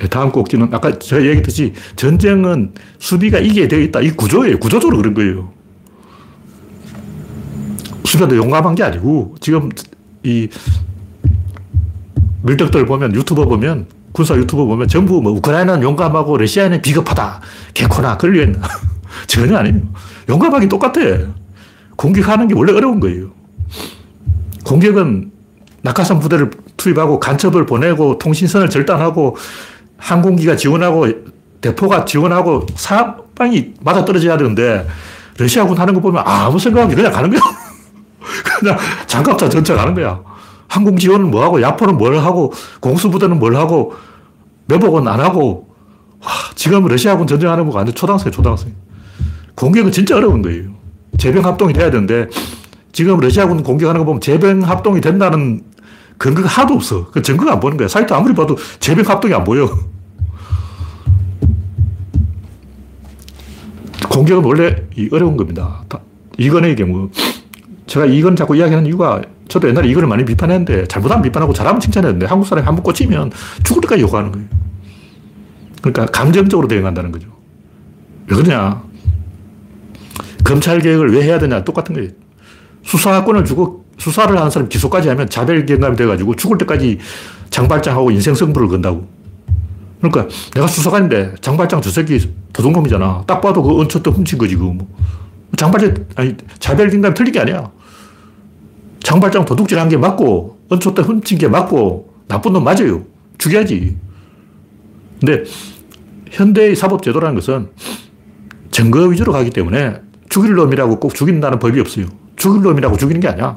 [0.03, 4.00] 예, 다음 꼭지는 아까 제가 얘기했듯이 전쟁은 수비가 되어 있다.
[4.00, 4.59] 이 구조예요.
[4.59, 5.53] 구조적으로 그런 거예요.
[8.05, 9.70] 수비가 용감한 게 아니고 지금
[10.22, 10.48] 이
[12.42, 17.40] 밀떡들 보면 유튜버 보면 군사 유튜버 보면 전부 뭐 우크라이나는 용감하고 러시아는 비겁하다.
[17.74, 18.61] 개코나 그러려는
[19.27, 19.81] 전혀 아니에요.
[20.29, 21.00] 용감하긴 똑같아.
[21.96, 23.33] 공격하는 게 원래 어려운 거예요.
[24.64, 25.34] 공격은
[25.85, 29.37] 낙하산 부대를 투입하고 간첩을 보내고 통신선을 절단하고
[29.99, 31.07] 항공기가 지원하고
[31.61, 34.87] 대포가 지원하고 사방이 맞아 떨어져야 되는데
[35.37, 37.40] 러시아군 하는 거 보면 아무 생각 없이 그냥 가는 거야.
[38.61, 40.20] 그냥 장갑차 전체 가는 거야.
[40.68, 43.94] 항공 지원은 뭐 하고 야포는 뭘 하고 공수부대는 뭘 하고
[44.66, 45.68] 매복은 안 하고
[46.23, 48.75] 와, 지금 러시아군 전쟁하는 거가 완전 초등학생 초등학생.
[49.55, 50.70] 공격은 진짜 어려운 거예요.
[51.18, 52.29] 재병 합동이 돼야 되는데
[52.92, 55.62] 지금 러시아군 공격하는 거 보면 재병 합동이 된다는
[56.18, 57.11] 근거가 하나도 없어.
[57.11, 57.88] 그 증거가 안 보는 거야.
[57.88, 59.68] 사이트 아무리 봐도 재병 합동이 안 보여.
[64.09, 65.85] 공격은 원래 어려운 겁니다.
[66.38, 67.11] 이건의 경우.
[67.87, 72.46] 제가 이건 자꾸 이야기하는 이유가 저도 옛날에 이거를 많이 비판했는데 잘못하면 비판하고 잘하면 칭찬했는데 한국
[72.46, 73.31] 사람이 한 번 꽂히면
[73.62, 74.46] 죽을 때까지 욕하는 거예요.
[75.83, 77.29] 그러니까 감정적으로 대응한다는 거죠.
[78.29, 78.83] 왜 그러냐.
[80.44, 81.62] 검찰 개혁을 왜 해야 되냐.
[81.64, 82.11] 똑같은 거예요.
[82.85, 86.98] 수사권을 주고 수사를 하는 사람이 기소까지 하면 자별경감이 돼가지고 죽을 때까지
[87.50, 89.07] 장발장하고 인생 승부를 건다고.
[90.00, 93.24] 그러니까 내가 수사관인데 장발장 저 새끼 도둑놈이잖아.
[93.26, 94.87] 딱 봐도 그 은초 때 훔친 거지, 그 뭐.
[95.57, 97.70] 장발장, 아니, 자별경감이 틀린 게 아니야.
[99.02, 103.02] 장발장 도둑질 한 게 맞고, 은초 때 훔친 게 맞고, 나쁜 놈 맞아요.
[103.38, 103.96] 죽여야지.
[105.20, 105.44] 근데
[106.30, 107.68] 현대의 사법제도라는 것은
[108.70, 112.07] 증거 위주로 가기 때문에 죽일 놈이라고 꼭 죽인다는 법이 없어요.
[112.37, 113.57] 죽일 놈이라고 죽이는 게 아니야.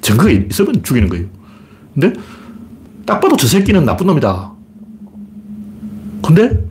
[0.00, 1.26] 증거가 있으면 죽이는 거예요.
[1.94, 2.12] 근데
[3.06, 4.52] 딱 봐도 저 새끼는 나쁜 놈이다.
[6.24, 6.64] 근데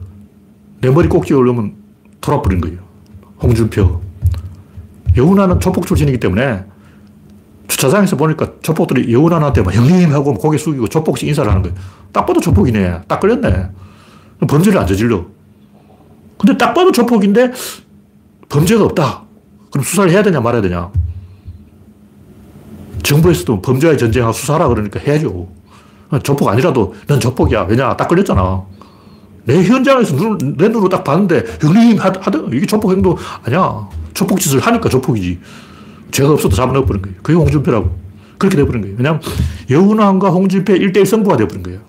[0.81, 1.75] 내 머리 꼭지 올려면
[2.21, 2.79] 돌아버린 거예요.
[3.41, 4.01] 홍준표.
[5.17, 6.63] 여운아는 조폭 출신이기 때문에
[7.67, 11.75] 주차장에서 보니까 조폭들이 여운아한테 막 형님 하고 고개 숙이고 조폭식 인사를 하는 거예요.
[12.11, 13.01] 딱 봐도 조폭이네.
[13.07, 13.69] 딱 걸렸네.
[14.47, 15.25] 범죄를 안 저질러.
[16.37, 17.51] 근데 딱 봐도 조폭인데
[18.47, 19.23] 범죄가 없다.
[19.71, 20.91] 그럼 수사를 해야 되냐 말아야 되냐.
[23.03, 25.47] 정부에서도 범죄와의 전쟁하고 수사하라 그러니까 해야죠.
[26.23, 27.63] 조폭 아니라도 넌 조폭이야.
[27.63, 27.95] 왜냐?
[27.95, 28.63] 딱 걸렸잖아.
[29.45, 33.87] 내 현장에서 눈, 내 눈으로 딱 봤는데 형님 하던 이게 조폭 행동 아니야.
[34.13, 35.39] 조폭 짓을 하니까 조폭이지.
[36.11, 37.17] 죄가 없어도 잡아넣어버린 거예요.
[37.21, 38.09] 그게 홍준표라고.
[38.37, 38.95] 그렇게 돼버린 거예요.
[38.97, 39.21] 왜냐하면
[39.69, 41.79] 여운왕과 홍준표 1대1 승부가 돼버린 거예요.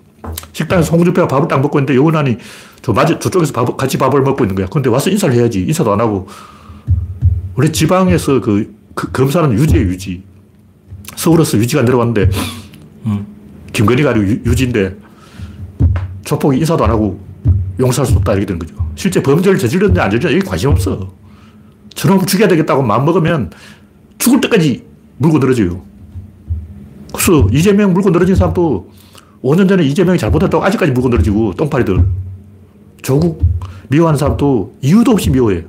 [0.53, 2.37] 식당에서 홍준표가 밥을 딱 먹고 있는데 여운왕이
[2.83, 4.67] 저 맞, 저쪽에서 밥, 같이 밥을 먹고 있는 거야.
[4.67, 5.61] 근데 와서 인사를 해야지.
[5.63, 6.29] 인사도 안 하고.
[7.55, 10.23] 원래 지방에서 그, 그 검사는 유지예 유지.
[11.21, 12.31] 서울에서 유지가 내려왔는데,
[13.05, 13.27] 음,
[13.75, 14.97] 김건희가 아니고 유, 유지인데,
[16.25, 17.21] 조폭이 인사도 안 하고
[17.79, 18.75] 용서할 수 없다 이렇게 되는 거죠.
[18.95, 21.13] 실제 범죄를 저질렀냐 안 저질렀냐 여기 관심 없어.
[21.95, 23.51] 저놈 죽여야 되겠다고 마음먹으면
[24.17, 24.85] 죽을 때까지
[25.19, 25.83] 물고 늘어져요.
[27.13, 28.91] 그래서 이재명 물고 늘어진 사람도
[29.43, 32.03] 5년 전에 이재명이 잘못했다고 아직까지 물고 늘어지고 똥파리들.
[33.03, 33.45] 조국
[33.89, 35.65] 미워하는 사람도 이유도 없이 미워해.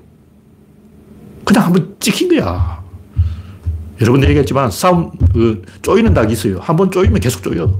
[1.43, 2.80] 그냥 한번 찍힌 거야.
[4.01, 6.59] 여러 번 얘기했지만 싸움, 그, 쪼이는 닭이 있어요.
[6.59, 7.79] 한 번 쪼이면 계속 쪼여.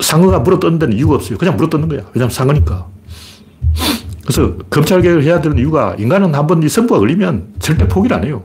[0.00, 1.38] 상어가 물어 뜯는 데는 이유가 없어요.
[1.38, 2.02] 그냥 물어 뜯는 거야.
[2.14, 2.86] 왜냐면 상어니까.
[4.22, 8.44] 그래서 검찰개혁을 해야 되는 이유가 인간은 한 번이 승부가 걸리면 절대 포기를 안 해요.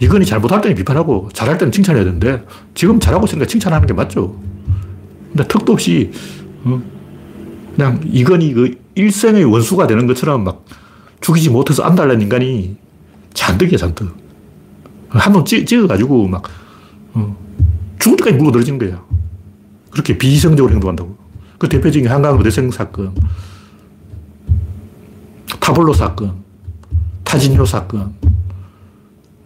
[0.00, 4.40] 이건이 잘못할 때는 비판하고 잘할 때는 칭찬해야 되는데 지금 잘하고 있으니까 칭찬하는 게 맞죠.
[5.32, 6.12] 근데 턱도 없이
[6.64, 6.80] 어,
[7.74, 10.64] 그냥 이건이 그 일생의 원수가 되는 것처럼 막
[11.20, 12.76] 죽이지 못해서 안달난 인간이
[13.34, 14.14] 잔뜩이야, 잔뜩.
[15.08, 16.42] 한놈 찍어가지고 막
[17.14, 17.36] 어,
[17.98, 19.02] 죽을 때까지 물고 늘어지는 거야.
[19.90, 21.16] 그렇게 비이성적으로 행동한다고.
[21.58, 23.14] 그 대표적인 한강 의대생 사건,
[25.60, 26.34] 타블로 사건,
[27.24, 28.14] 타진요 사건,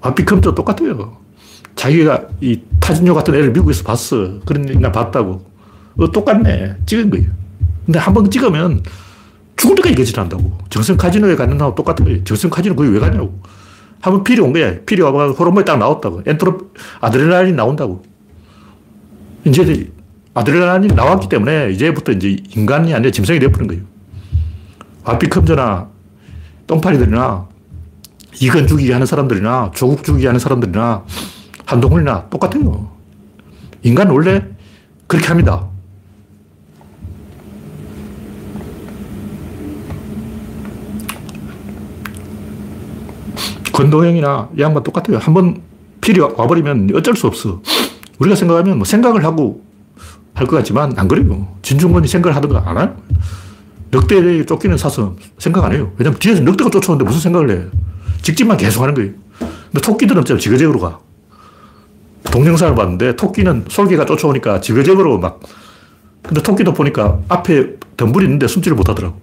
[0.01, 1.17] 와피컴도 똑같아요.
[1.75, 4.41] 자기가 이 타진요 같은 애를 미국에서 봤어.
[4.45, 5.45] 그런 인간 봤다고.
[5.97, 6.77] 어, 똑같네.
[6.87, 7.31] 찍은 거예요.
[7.87, 8.83] 근데 한 번 찍으면
[9.57, 10.59] 죽을 때까지 거짓한다고.
[10.71, 12.25] 정성 카지노에 가는 거하고 똑같은 거예요.
[12.25, 13.41] 정성 카지노 거기 왜 가냐고.
[14.03, 14.81] 한번 필이 온 거야.
[14.85, 16.23] 필이 와서 호르몬이 딱 나왔다고.
[16.27, 16.59] 엔트로,
[17.01, 18.03] 아드레날린 나온다고.
[19.45, 19.91] 이제
[20.35, 23.83] 아드레날린이 나왔기 때문에 이제부터 이제 인간이 아니라 짐승이 되어버린 거예요.
[25.05, 25.89] 와피컴저나
[26.67, 27.49] 똥파리들이나
[28.41, 31.05] 이건 죽이기 하는 사람들이나 조국 죽이기 하는 사람들이나
[31.65, 32.91] 한동훈이나 똑같아요.
[33.83, 34.45] 인간은 원래
[35.07, 35.69] 그렇게 합니다.
[43.73, 45.19] 권도영이나 이 양반 똑같아요.
[45.19, 45.63] 한번
[46.01, 47.63] 필이 와버리면 어쩔 수 없어.
[48.19, 49.63] 우리가 생각하면 뭐 생각을 하고
[50.35, 51.49] 할 것 같지만 안 그래요.
[51.63, 52.97] 진중권이 생각을 하든가 안 해요.
[53.93, 55.93] 늑대에 쫓기는 사슴 생각 안 해요.
[55.99, 57.65] 왜냐면 뒤에서 늑대가 쫓아오는데 무슨 생각을 해.
[58.23, 59.11] 직진만 계속 하는 거예요.
[59.39, 60.99] 근데 토끼들은 좀 지그재그로 가.
[62.31, 65.41] 동영상을 봤는데 토끼는 솔개가 쫓아오니까 지그재그로 막
[66.23, 69.21] 근데 토끼도 보니까 앞에 덤불이 있는데 숨지를 못하더라고.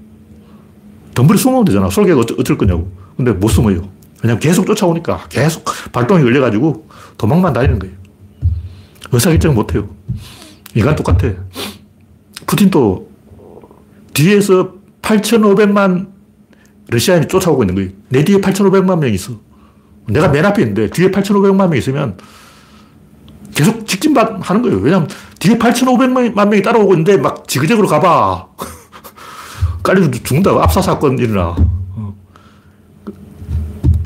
[1.16, 1.90] 덤불이 숨으면 되잖아.
[1.90, 2.92] 솔개가 어쩔 거냐고.
[3.18, 3.82] 근데 못 숨어요.
[4.24, 7.96] 왜냐면 계속 쫓아오니까 계속 발동이 걸려가지고 도망만 다니는 거예요.
[9.12, 9.90] 의사결정 못해요.
[10.76, 11.30] 인간 똑같아.
[12.46, 13.10] 푸틴도
[14.14, 16.10] 뒤에서 8,500만
[16.90, 17.90] 러시아인이 쫓아오고 있는 거예요.
[18.10, 19.34] 내 뒤에 8,500만 명이 있어.
[20.08, 22.18] 내가 맨 앞에 있는데 뒤에 8,500만 명이 있으면
[23.56, 24.78] 계속 직진하는 거예요.
[24.80, 25.08] 왜냐면
[25.40, 28.48] 뒤에 8,500만 명이 따라오고 있는데 막 지그재그로 가봐.
[29.84, 30.62] 깔려 죽는다고.
[30.62, 31.56] 압사 사건 일어나.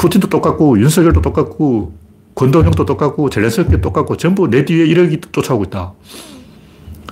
[0.04, 1.94] 푸틴도 똑같고, 윤석열도 똑같고,
[2.36, 5.94] 권도형도 똑같고, 젤렌스키도 똑같고, 전부 내 뒤에 1억이 쫓아오고 있다.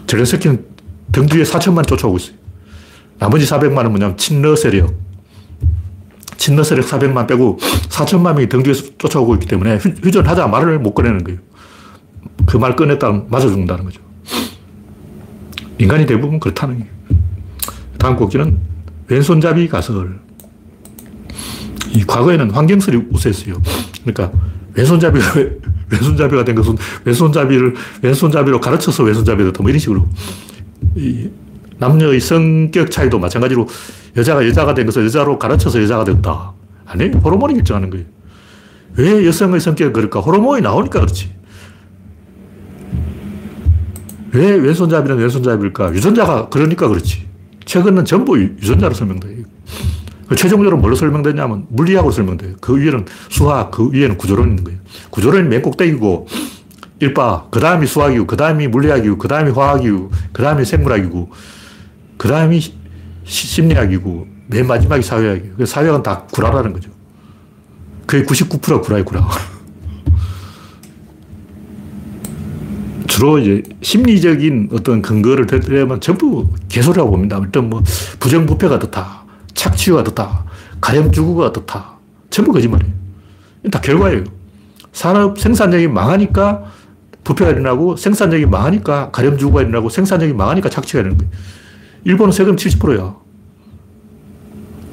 [0.08, 0.66] 젤렌스키는
[1.14, 2.36] 등 뒤에 4천만 쫓아오고 있어요.
[3.18, 4.94] 나머지 400만 은 뭐냐면 친러 세력.
[6.36, 11.24] 친러 세력 400만 빼고 4천만 명이 등 뒤에서 쫓아오고 있기 때문에 휴전하자 말을 못 꺼내는
[11.24, 11.40] 거예요.
[12.46, 14.02] 그 말 꺼냈다면 맞아 죽는다는 거죠.
[15.78, 16.92] 인간이 대부분 그렇다는 거예요.
[17.98, 18.58] 다음 곡지는
[19.08, 20.20] 왼손잡이 가설.
[21.94, 23.62] 이 과거에는 황경설이 우세했어요.
[24.04, 24.32] 그러니까
[24.74, 25.26] 왼손잡이가
[25.90, 29.62] 왼손잡이가 된 것은 왼손잡이를 왼손잡이로 가르쳐서 왼손잡이가 됐다.
[29.62, 30.08] 뭐 이런 식으로.
[30.96, 31.30] 이
[31.78, 33.68] 남녀의 성격 차이도 마찬가지로
[34.16, 36.54] 여자가 여자가 된 것을 여자로 가르쳐서 여자가 됐다.
[36.86, 38.06] 아니, 호르몬이 결정하는 거예요.
[38.98, 40.20] 왜 여성의 성격이 그럴까?
[40.20, 41.32] 호르몬이 나오니까 그렇지.
[44.34, 45.94] 왜 왼손잡이는 왼손잡이일까?
[45.94, 47.28] 유전자가 그러니까 그렇지.
[47.66, 49.44] 최근은 전부 유전자로 설명돼요.
[50.32, 52.54] 그 최종적으로 뭘로 설명되냐면 물리학으로 설명돼요.
[52.62, 54.80] 그 위에는 수학, 그 위에는 구조론 있는 거예요.
[55.10, 56.28] 구조론이 맨 꼭대기고
[57.00, 61.32] 일바, 그 다음이 수학이고, 그 다음이 물리학이고, 그 다음이 화학이고, 그 다음이 생물학이고,
[62.16, 62.62] 그 다음이
[63.26, 65.56] 심리학이고, 맨 마지막이 사회학이에요.
[65.58, 66.90] 그 사회학은 다 구라라는 거죠.
[68.08, 69.28] 거의 99% 구라예요, 구라.
[73.08, 77.38] 주로 이제 심리적인 어떤 근거를 대려면 전부 개소리라고 봅니다.
[77.44, 77.84] 일단 뭐
[78.22, 79.21] 부정부패가 어떻다,
[79.62, 80.44] 착취가 어떻다,
[80.82, 82.00] 가렴주구가 어떻다.
[82.32, 82.92] 전부 거짓말이에요.
[83.72, 84.24] 다 결과예요.
[84.92, 86.64] 산업 생산력이 망하니까
[87.24, 91.32] 부패가 일어나고 생산력이 망하니까 가렴주구가 일어나고 생산력이 망하니까 착취가 일어나는 거예요.
[92.06, 93.16] 일본은 세금 70%야.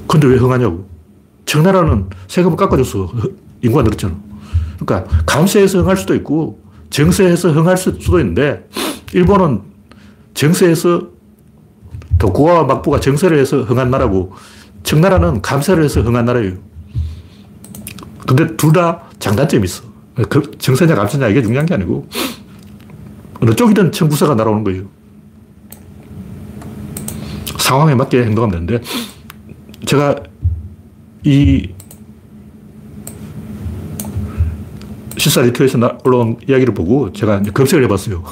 [0.07, 0.87] 근데 왜 흥하냐고.
[1.46, 3.11] 청나라는 세금을 깎아줬어.
[3.62, 4.14] 인구가 늘었잖아.
[4.78, 8.68] 그러니까 감세해서 흥할 수도 있고 정세해서 흥할 수도 있는데
[9.14, 9.62] 일본은
[10.35, 11.09] 정세해서
[12.18, 14.35] 도쿠가와 막부가 정세를 해서 흥한 나라고
[14.88, 16.55] 청나라는 감세를 해서 흥한 나라예요.
[18.27, 19.83] 근데 둘 다 장단점이 있어.
[20.31, 22.09] 그 정세냐 감세냐 이게 중요한 게 아니고
[23.40, 24.85] 어느 쪽이든 청구서가 날아오는 거예요.
[27.59, 28.88] 상황에 맞게 행동하면 되는데
[29.85, 30.16] 제가
[31.24, 31.68] 이
[35.18, 38.24] 실사 리터에서 올라온 이야기를 보고 제가 검색을 해봤어요.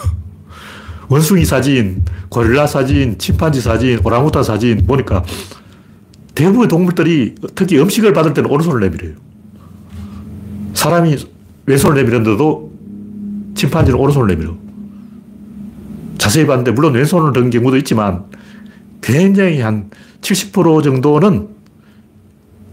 [1.08, 5.22] 원숭이 사진, 고릴라 사진, 침판지 사진, 오랑우탄 사진 보니까
[6.36, 9.14] 대부분의 동물들이 특히 음식을 받을 때는 오른손을 내밀어요.
[10.74, 11.16] 사람이
[11.64, 12.72] 왼손을 내밀었는데도
[13.54, 14.54] 침판지는 오른손을 내밀어.
[16.18, 18.24] 자세히 봤는데 물론 왼손을 든 경우도 있지만
[19.00, 21.48] 굉장히 한 70% 정도는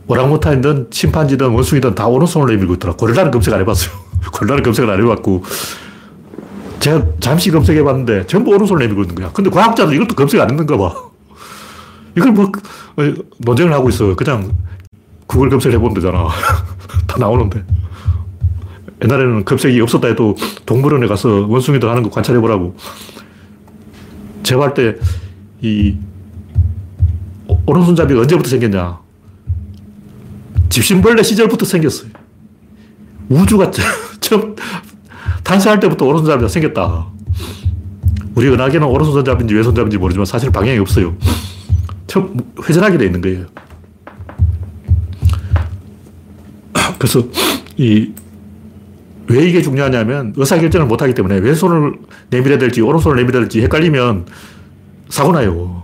[0.07, 2.95] 오랑우탄이든 침판지든 원숭이든 다 오른손을 내밀고 있더라.
[2.95, 3.95] 고릴라는 검색 안 해봤어요.
[4.33, 5.43] 고릴라는 검색을 안 해봤고.
[6.81, 9.31] 제가 잠시 검색해 봤는데 전부 오른손을 내밀고 있는 거야.
[9.31, 11.12] 근데 과학자들 이것도 검색 안 했는가 봐.
[12.15, 14.15] 이걸 뭐 어, 논쟁을 하고 있어.
[14.15, 14.51] 그냥
[15.27, 16.27] 구글 검색을 해보면 되잖아.
[17.07, 17.63] 다 나오는데.
[19.03, 22.75] 옛날에는 검색이 없었다 해도 동물원에 가서 원숭이들 하는 거 관찰해 보라고.
[24.43, 24.95] 제가 할 때,
[25.61, 25.97] 이,
[27.65, 28.99] 오른손잡이가 언제부터 생겼냐.
[30.69, 32.09] 집신벌레 시절부터 생겼어요.
[33.29, 33.71] 우주가
[34.19, 34.55] 처음
[35.43, 37.07] 탄생할 때부터 오른손잡이가 생겼다.
[38.35, 41.15] 우리 은하계는 오른손잡인지 왼손잡인지 모르지만 사실 방향이 없어요.
[42.67, 43.45] 회전하게 돼 있는 거예요.
[46.97, 47.21] 그래서
[47.77, 48.11] 이,
[49.27, 51.99] 왜 이게 중요하냐면 의사결정을 못하기 때문에 왼손을
[52.29, 54.25] 내밀어야 될지 오른손을 내밀어야 될지 헷갈리면
[55.09, 55.83] 사고 나요.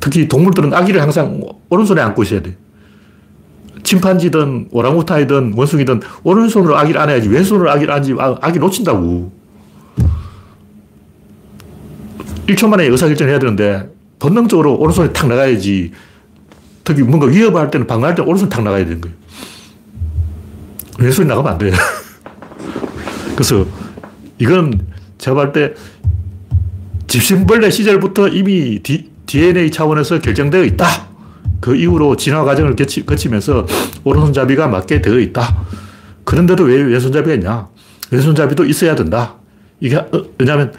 [0.00, 2.56] 특히 동물들은 아기를 항상 오른손에 안고 있어야 돼.
[3.82, 9.32] 침판지든 오랑우탄이든 원숭이든 오른손으로 아기를 안아야지 왼손으로 아기를 안지 아, 아기 놓친다고.
[12.46, 15.92] 1초 만에 의사결정을 해야 되는데 본능적으로 오른손이 탁 나가야지
[16.84, 19.16] 특히 뭔가 위협할 때는 방어할 때 오른손이 탁 나가야 되는 거예요.
[20.98, 21.72] 왼손이 나가면 안 돼요.
[23.34, 23.66] 그래서
[24.38, 24.86] 이건
[25.18, 25.74] 제가 볼 때
[27.06, 30.86] 집신벌레 시절부터 이미 디, DNA 차원에서 결정되어 있다.
[31.60, 33.66] 그 이후로 진화 과정을 거치, 거치면서
[34.04, 35.66] 오른손잡이가 맞게 되어 있다.
[36.24, 37.68] 그런데도 왜 왼손잡이가 있냐?
[38.10, 39.34] 왼손잡이도 있어야 된다.
[39.80, 40.72] 이게, 어, 왜냐하면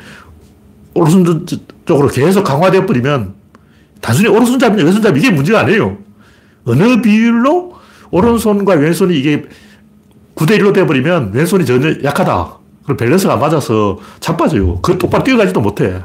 [0.97, 1.45] 오른손
[1.85, 3.35] 쪽으로 계속 강화되어 버리면
[4.01, 5.97] 단순히 오른손잡이냐 왼손잡이 이게 문제가 아니에요.
[6.65, 7.75] 어느 비율로
[8.11, 9.45] 오른손과 왼손이 이게
[10.35, 12.57] 9대1로 돼버리면 왼손이 전혀 약하다.
[12.83, 14.81] 그럼 밸런스가 안 맞아서 자빠져요.
[14.81, 16.01] 그 똑바로 뛰어가지도 못해.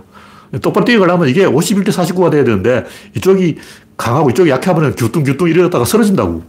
[0.61, 2.85] 똑바로 뛰어가려면 이게 51대 49가 돼야 되는데
[3.17, 3.57] 이쪽이
[3.97, 6.43] 강하고 이쪽이 약하면 규뚱규뚱 이러다가 쓰러진다고.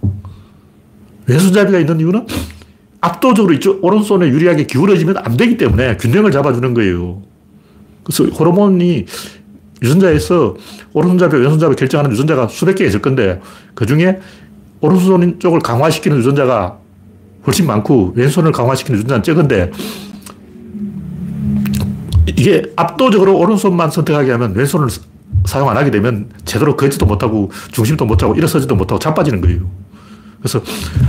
[1.27, 2.27] 왼손잡이가 있는 이유는
[3.01, 7.21] 압도적으로 이쪽 오른손에 유리하게 기울어지면 안 되기 때문에 균형을 잡아주는 거예요.
[8.03, 9.05] 그래서 호르몬이
[9.81, 10.55] 유전자에서
[10.93, 13.41] 오른손잡이, 왼손잡이 결정하는 유전자가 수백 개 있을 건데
[13.73, 14.19] 그 중에
[14.81, 16.77] 오른손 쪽을 강화시키는 유전자가
[17.45, 19.71] 훨씬 많고 왼손을 강화시키는 유전자는 적은데
[22.25, 24.87] 이게 압도적으로 오른손만 선택하게 하면 왼손을
[25.45, 29.69] 사용 안 하게 되면 제대로 걷지도 못하고 중심도 못하고 일어서지도 못하고 자빠지는 거예요.
[30.39, 30.61] 그래서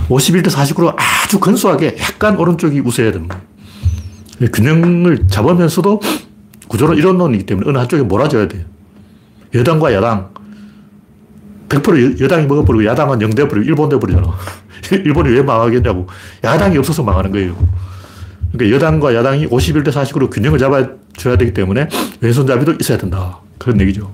[0.08, 3.40] 51대 49로 아주 근소하게 약간 오른쪽이 우세해야 됩니다.
[4.52, 6.00] 균형을 잡으면서도
[6.68, 8.62] 구조는 이론론이기 때문에 어느 한쪽에 몰아줘야 돼요.
[9.54, 10.30] 여당과 야당.
[11.68, 14.26] 100% 여당이 먹어버리고 야당은 영대버리고 일본 돼버리잖아.
[14.92, 16.06] 일본이 왜 망하겠냐고.
[16.42, 17.56] 야당이 없어서 망하는 거예요.
[18.52, 21.88] 그러니까 여당과 야당이 51대 49로 균형을 잡아줘야 되기 때문에
[22.20, 23.38] 왼손잡이도 있어야 된다.
[23.58, 24.12] 그런 얘기죠.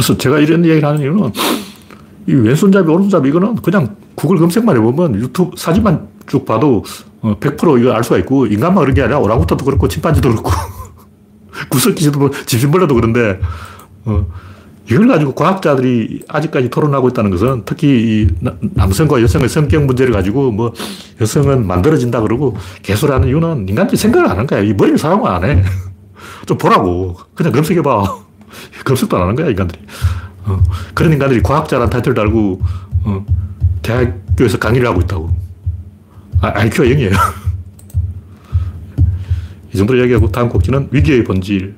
[0.00, 1.30] 그래서 제가 이런 얘기를 하는 이유는
[2.26, 6.82] 이 왼손잡이, 오른손잡이 이거는 그냥 구글 검색만 해보면 유튜브 사진만 쭉 봐도
[7.20, 10.50] 100% 어, 이거 알 수가 있고 인간만 그런 게 아니라 오랑우탄도 그렇고 침판지도 그렇고
[11.68, 13.40] 구석기지도 뭐 집신벌레도 그런데
[14.06, 14.26] 어,
[14.90, 17.88] 이걸 가지고 과학자들이 아직까지 토론하고 있다는 것은 특히
[18.22, 20.72] 이 남성과 여성의 성격 문제를 가지고 뭐
[21.20, 24.60] 여성은 만들어진다 그러고 개소리하는 이유는 인간들이 생각을 안 하는 거야.
[24.60, 25.62] 이 머리를 사용 안 해.
[26.46, 27.16] 좀 보라고.
[27.34, 28.29] 그냥 검색해봐.
[28.84, 29.80] 검색도 안 하는 거야, 인간들이.
[30.44, 30.62] 어,
[30.94, 32.60] 그런 인간들이 과학자라는 타이틀 달고
[33.04, 33.26] 어,
[33.82, 35.30] 대학교에서 강의를 하고 있다고.
[36.40, 37.12] 아, IQ가 0이에요.
[39.72, 41.76] 이 정도로 이야기하고 다음 곡지는 위기의 본질.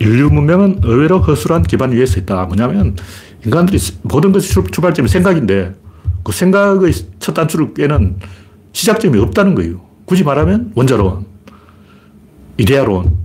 [0.00, 2.44] 인류 문명은 의외로 허술한 기반 위에 서 있다.
[2.46, 2.96] 뭐냐면
[3.44, 5.74] 인간들이 모든 것이 출발점이 생각인데
[6.24, 8.16] 그 생각의 첫 단추를 깨는
[8.72, 9.80] 시작점이 없다는 거예요.
[10.04, 11.26] 굳이 말하면 원자론,
[12.58, 13.16] 이데아론,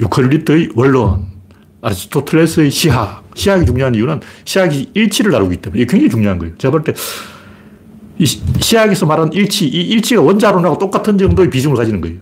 [0.00, 1.26] 유클리드의 원론,
[1.82, 3.24] 아리스토텔레스의 시학.
[3.34, 6.56] 시학이 중요한 이유는 시학이 일치를 다루기 때문에 이게 굉장히 중요한 거예요.
[6.56, 6.96] 제가 볼때이
[8.60, 12.18] 시학에서 말하는 일치, 이 일치가 원자론하고 똑같은 정도의 비중을 가지는 거예요.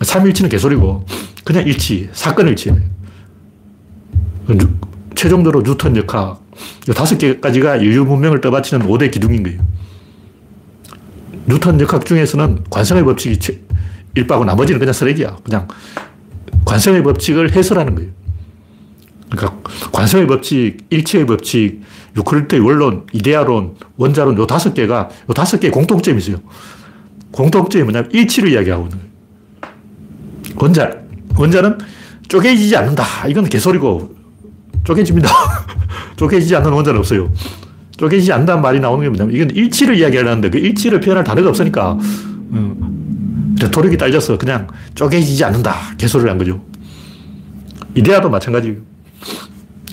[0.00, 1.04] 삼일치는 개소리고
[1.44, 2.72] 그냥 일치, 사건 일치.
[5.16, 6.40] 최종적으로 뉴턴 역학,
[6.94, 9.60] 다섯 개까지가 인류 문명을 떠받치는 5대 기둥인 거예요.
[11.46, 13.58] 뉴턴 역학 중에서는 관성의 법칙이
[14.14, 15.38] 일빠고 나머지는 그냥 쓰레기야.
[15.42, 15.66] 그냥
[16.68, 18.10] 관성의 법칙을 해설하는 거예요.
[19.30, 19.58] 그러니까
[19.90, 21.80] 관성의 법칙, 일치의 법칙,
[22.16, 26.36] 유클리드의 원론, 이데아론, 원자론 요 다섯 개가 요 다섯 개의 공통점이 있어요.
[27.32, 29.08] 공통점이 뭐냐면 일치를 이야기하고 있는 거예요.
[30.56, 30.90] 원자,
[31.36, 31.78] 원자는
[32.28, 33.26] 쪼개지지 않는다.
[33.28, 34.14] 이건 개소리고
[34.84, 35.28] 쪼개집니다.
[36.16, 37.32] 쪼개지지 않는 원자는 없어요.
[37.96, 42.97] 쪼개지지 않는다는 말이 나오는 게 뭐냐면 이건 일치를 이야기하려는데 그 일치를 표현할 단어가 없으니까 음,
[43.60, 45.74] 레토릭이 딸려서 그냥 쪼개지지 않는다.
[45.98, 46.60] 개소리를 한 거죠.
[47.94, 48.76] 이데아도 마찬가지예요.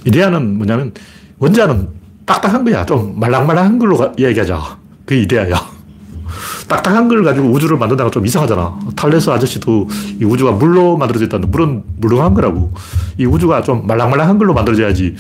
[0.06, 0.94] 이데아는 뭐냐면
[1.40, 1.90] 원자는
[2.26, 2.86] 딱딱한 거야.
[2.86, 4.78] 좀 말랑말랑한 걸로 이야기하자.
[5.06, 5.56] 그게 이데아야.
[6.68, 8.80] 딱딱한 걸 가지고 우주를 만든다가 좀 이상하잖아.
[8.96, 9.88] 탈레스 아저씨도
[10.20, 12.74] 이 우주가 물로 만들어져 있다는데 물은 물렁한 거라고.
[13.18, 15.16] 이 우주가 좀 말랑말랑한 걸로 만들어져야지.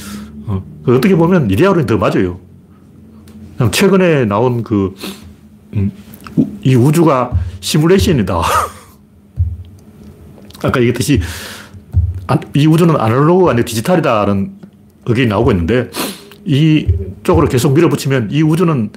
[0.47, 2.39] 어, 그 어떻게 보면 이데아론이 더 맞아요.
[3.71, 4.93] 최근에 나온 그,
[5.73, 5.91] 음,
[6.61, 8.41] 이 우주가 시뮬레이션이다.
[10.63, 11.21] 아까 얘기했듯이
[12.55, 14.55] 이 우주는 아날로그가 아니라 디지털이다라는
[15.05, 15.89] 의견이 나오고 있는데
[16.43, 16.87] 이
[17.23, 18.89] 쪽으로 계속 밀어붙이면 이 우주는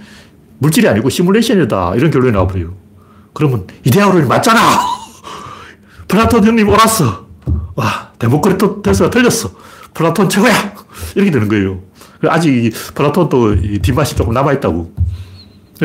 [0.58, 1.94] 물질이 아니고 시뮬레이션이다.
[1.96, 2.74] 이런 결론이 나와버려요.
[3.32, 4.60] 그러면 이데아론이 맞잖아!
[6.08, 7.26] 플라톤 형님 옳았어!
[7.76, 9.50] 와, 데모크리토스가 틀렸어.
[9.94, 10.74] 플라톤 최고야!
[11.14, 11.80] 이렇게 되는 거예요.
[12.26, 14.92] 아직 플라톤도 뒷맛이 조금 남아있다고.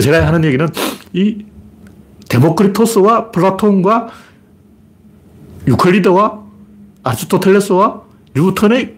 [0.02, 0.68] 제가 하는 얘기는
[1.14, 1.46] 이
[2.30, 4.10] 데모크리토스와 플라톤과
[5.68, 6.44] 유클리드와
[7.04, 8.02] 아리스토텔레스와
[8.36, 8.96] 뉴턴의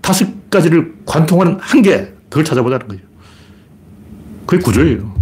[0.00, 3.02] 다섯 가지를 관통하는 한계, 그걸 찾아보자는 거예요.
[4.46, 5.14] 그게 구조예요.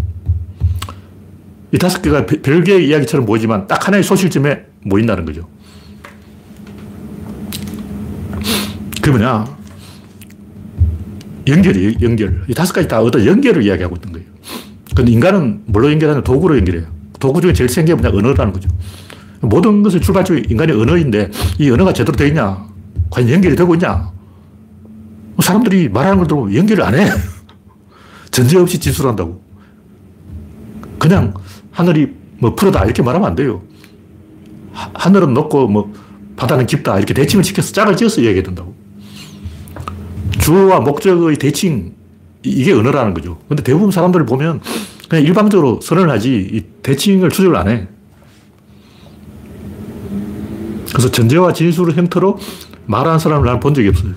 [1.72, 5.48] 이 다섯 개가 별개의 이야기처럼 보이지만 딱 하나의 소실점에 모인다는 거죠.
[9.02, 9.56] 그 뭐냐.
[11.46, 12.44] 연결이에요, 연결.
[12.48, 14.25] 이 다섯 가지 다 어떤 연결을 이야기하고 있는 거예요.
[14.96, 16.22] 근데 인간은 뭘로 연결하냐?
[16.22, 16.86] 도구로 연결해요.
[17.20, 18.08] 도구 중에 제일 센 게 뭐냐?
[18.08, 18.68] 언어라는 거죠.
[19.42, 22.66] 모든 것을 출발점이 인간의 언어인데 이 언어가 제대로 되어 있냐?
[23.10, 24.10] 과연 연결이 되고 있냐?
[25.34, 27.10] 뭐 사람들이 말하는 걸 들으면 연결을 안 해.
[28.32, 29.42] 전제 없이 진술한다고.
[30.98, 31.34] 그냥
[31.72, 33.62] 하늘이 뭐 푸르다 이렇게 말하면 안 돼요.
[34.72, 35.92] 하늘은 높고 뭐
[36.36, 38.74] 바다는 깊다 이렇게 대칭을 시켜서 짝을 지어서 이야기해야 된다고.
[40.38, 41.95] 주어와 목적의 대칭
[42.46, 43.38] 이게 언어라는 거죠.
[43.48, 44.60] 근데 대부분 사람들을 보면
[45.08, 47.88] 그냥 일방적으로 선언을 하지 이 대칭을 추적을 안 해.
[50.88, 52.38] 그래서 전제와 진술을 형태로
[52.86, 54.12] 말하는 사람을 나는 본 적이 없어요.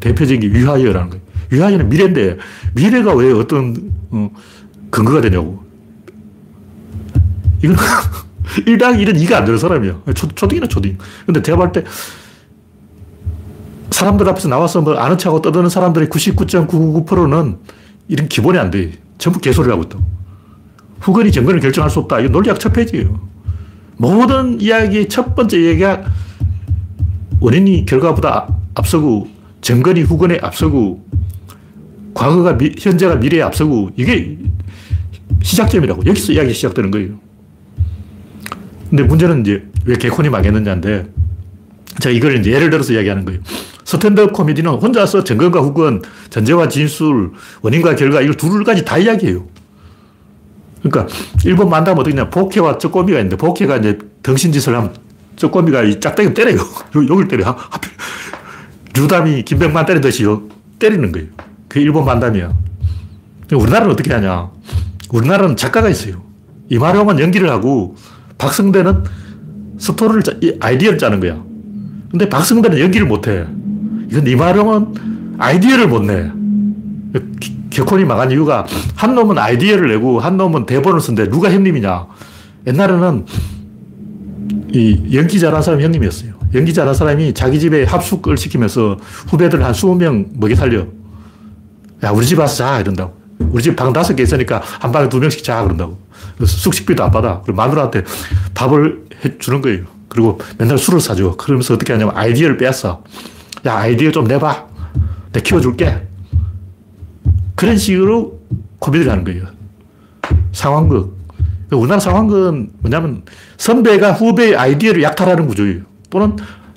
[0.00, 1.24] 대표적인 게 위하여라는 거예요.
[1.50, 2.38] 위하여는 미래인데
[2.74, 4.30] 미래가 왜 어떤 어,
[4.90, 5.62] 근거가 되냐고.
[7.62, 7.76] 이건
[8.66, 10.02] 1당 1은 2가 안 되는 사람이야.
[10.14, 10.98] 초, 초딩이나 초딩.
[11.26, 11.84] 근데 제가 볼때
[13.94, 17.58] 사람들 앞에서 나와서 뭐 아는 척하고 떠드는 사람들의 99.999%는
[18.08, 18.90] 이런 기본이 안 돼.
[19.18, 19.98] 전부 개소리를 하고 있다.
[21.00, 22.18] 후건이 정권을 결정할 수 없다.
[22.18, 23.20] 이거 논리학 첫 페이지예요.
[23.96, 26.02] 모든 이야기의 첫 번째 얘기가
[27.38, 29.28] 원인이 결과보다 앞서고
[29.60, 31.04] 정권이 후건에 앞서고
[32.14, 34.36] 과거가 미, 현재가 미래에 앞서고 이게
[35.40, 36.04] 시작점이라고.
[36.06, 37.20] 여기서 이야기 시작되는 거예요.
[38.90, 41.06] 근데 문제는 이제 왜 개콘이 망했느냐인데
[42.00, 43.40] 제가 이걸 이제 예를 들어서 이야기하는 거예요.
[43.84, 47.32] 스탠드업 코미디는 혼자서 정권과 후건, 전제와 진술,
[47.62, 49.46] 원인과 결과 이걸 둘 가지 다 이야기해요.
[50.82, 51.14] 그러니까
[51.44, 54.94] 일본 만담 어떻냐 복해와 쩌꼬미가 있는데 복해가 이제 덩신짓을 하면
[55.36, 56.58] 쩌꼬미가 이 짝대기 때려요.
[56.94, 57.50] 여기를 때려.
[57.50, 57.90] 하필
[58.96, 60.24] 류담이 김병만 때리듯이
[60.78, 61.28] 때리는 거예요.
[61.68, 62.52] 그게 일본 만담이야.
[63.52, 64.50] 우리나라는 어떻게 하냐.
[65.10, 66.22] 우리나라는 작가가 있어요.
[66.68, 67.96] 이마룡은 연기를 하고
[68.38, 69.04] 박성대는
[69.78, 71.42] 스토리를, 짜, 아이디어를 짜는 거야.
[72.10, 73.46] 근데 박성대는 연기를 못해.
[74.10, 76.30] 이건 이마룡은 아이디어를 못 내.
[77.70, 82.06] 개콘이 망한 이유가 한 놈은 아이디어를 내고 한 놈은 대본을 쓴데 누가 형님이냐.
[82.66, 83.26] 옛날에는
[84.72, 86.34] 이 연기 잘하는 사람이 형님이었어요.
[86.54, 88.96] 연기 잘하는 사람이 자기 집에 합숙을 시키면서
[89.28, 90.86] 후배들 한 20명 먹여 살려.
[92.04, 92.80] 야, 우리 집 와서 자.
[92.80, 93.14] 이런다고.
[93.50, 95.62] 우리 집 방 다섯 개 있으니까 한 방에 두 명씩 자.
[95.62, 95.98] 그런다고.
[96.44, 97.40] 숙식비도 안 받아.
[97.44, 98.04] 그리고 마누라한테
[98.54, 99.84] 밥을 해 주는 거예요.
[100.08, 101.36] 그리고 맨날 술을 사줘.
[101.36, 103.02] 그러면서 어떻게 하냐면 아이디어를 뺐어.
[103.66, 104.66] 야, 아이디어 좀 내봐.
[105.32, 106.06] 내 키워줄게.
[107.54, 108.40] 그런 식으로
[108.78, 109.44] 코미디를 하는 거예요.
[110.52, 111.14] 상황극.
[111.72, 113.22] 우리나라 상황극은 뭐냐면
[113.56, 115.82] 선배가 후배의 아이디어를 약탈하는 구조예요.
[116.10, 116.36] 또는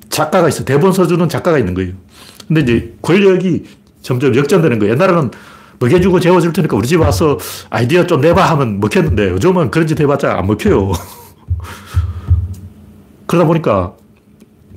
[0.10, 0.64] 작가가 있어.
[0.64, 1.94] 대본 써주는 작가가 있는 거예요.
[2.48, 3.66] 근데 이제 권력이
[4.02, 4.94] 점점 역전되는 거예요.
[4.94, 5.32] 옛날에는
[5.80, 7.38] 먹여주고 재워줄 테니까 우리 집 와서
[7.70, 10.92] 아이디어 좀 내봐 하면 먹혔는데 요즘은 그런 짓 해봤자 안 먹혀요.
[13.28, 13.94] 그러다 보니까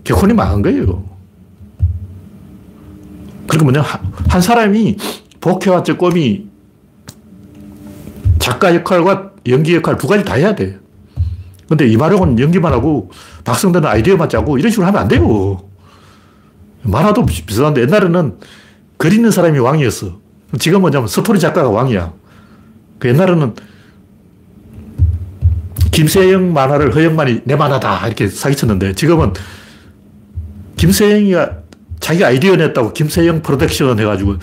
[0.04, 1.09] 개콘이 망한 거예요.
[3.50, 3.82] 그리고 뭐냐,
[4.28, 4.96] 한 사람이
[5.40, 6.46] 복해와 쩌꼼이
[8.38, 10.78] 작가 역할과 연기 역할 두 가지 다 해야 돼.
[11.68, 13.10] 근데 이마룡은 연기만 하고
[13.42, 15.60] 박성대는 아이디어만 짜고 이런 식으로 하면 안 돼요.
[16.82, 18.38] 만화도 비슷한데 옛날에는
[18.96, 20.20] 그리는 사람이 왕이었어.
[20.60, 22.12] 지금 뭐냐면 스토리 작가가 왕이야.
[23.00, 23.56] 그 옛날에는
[25.90, 29.32] 김세영 만화를 허영만이 내 만화다 이렇게 사기쳤는데 지금은
[30.76, 31.59] 김세영이가
[32.00, 34.36] 자기 아이디어 냈다고 김세영 프로덕션 해가지고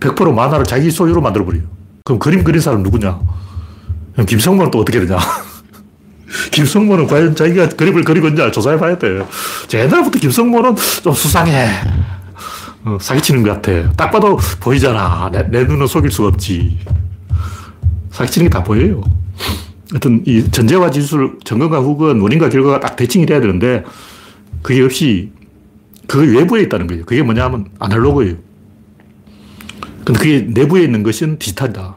[0.00, 1.62] 100% 만화를 자기 소유로 만들어버려요.
[2.04, 3.20] 그럼 그림 그린 사람 누구냐?
[4.14, 5.18] 그럼 김성모는 또 어떻게 되냐?
[6.50, 9.22] 김성모는 과연 자기가 그림을 그리고 있냐 조사해 봐야 돼.
[9.72, 11.68] 옛날부터 김성모는 좀 수상해.
[12.84, 13.92] 어, 사기치는 것 같아.
[13.92, 15.30] 딱 봐도 보이잖아.
[15.32, 16.78] 내, 내 눈은 속일 수 없지.
[18.10, 19.02] 사기치는 게 다 보여요.
[19.90, 23.84] 하여튼 이 전제와 진술, 정건과 후건, 원인과 결과가 딱 대칭이 돼야 되는데
[24.62, 25.30] 그게 없이
[26.12, 27.06] 그 외부에 있다는 거예요.
[27.06, 28.34] 그게 뭐냐 하면 아날로그예요.
[30.04, 31.96] 근데 그게 내부에 있는 것은 디지털이다.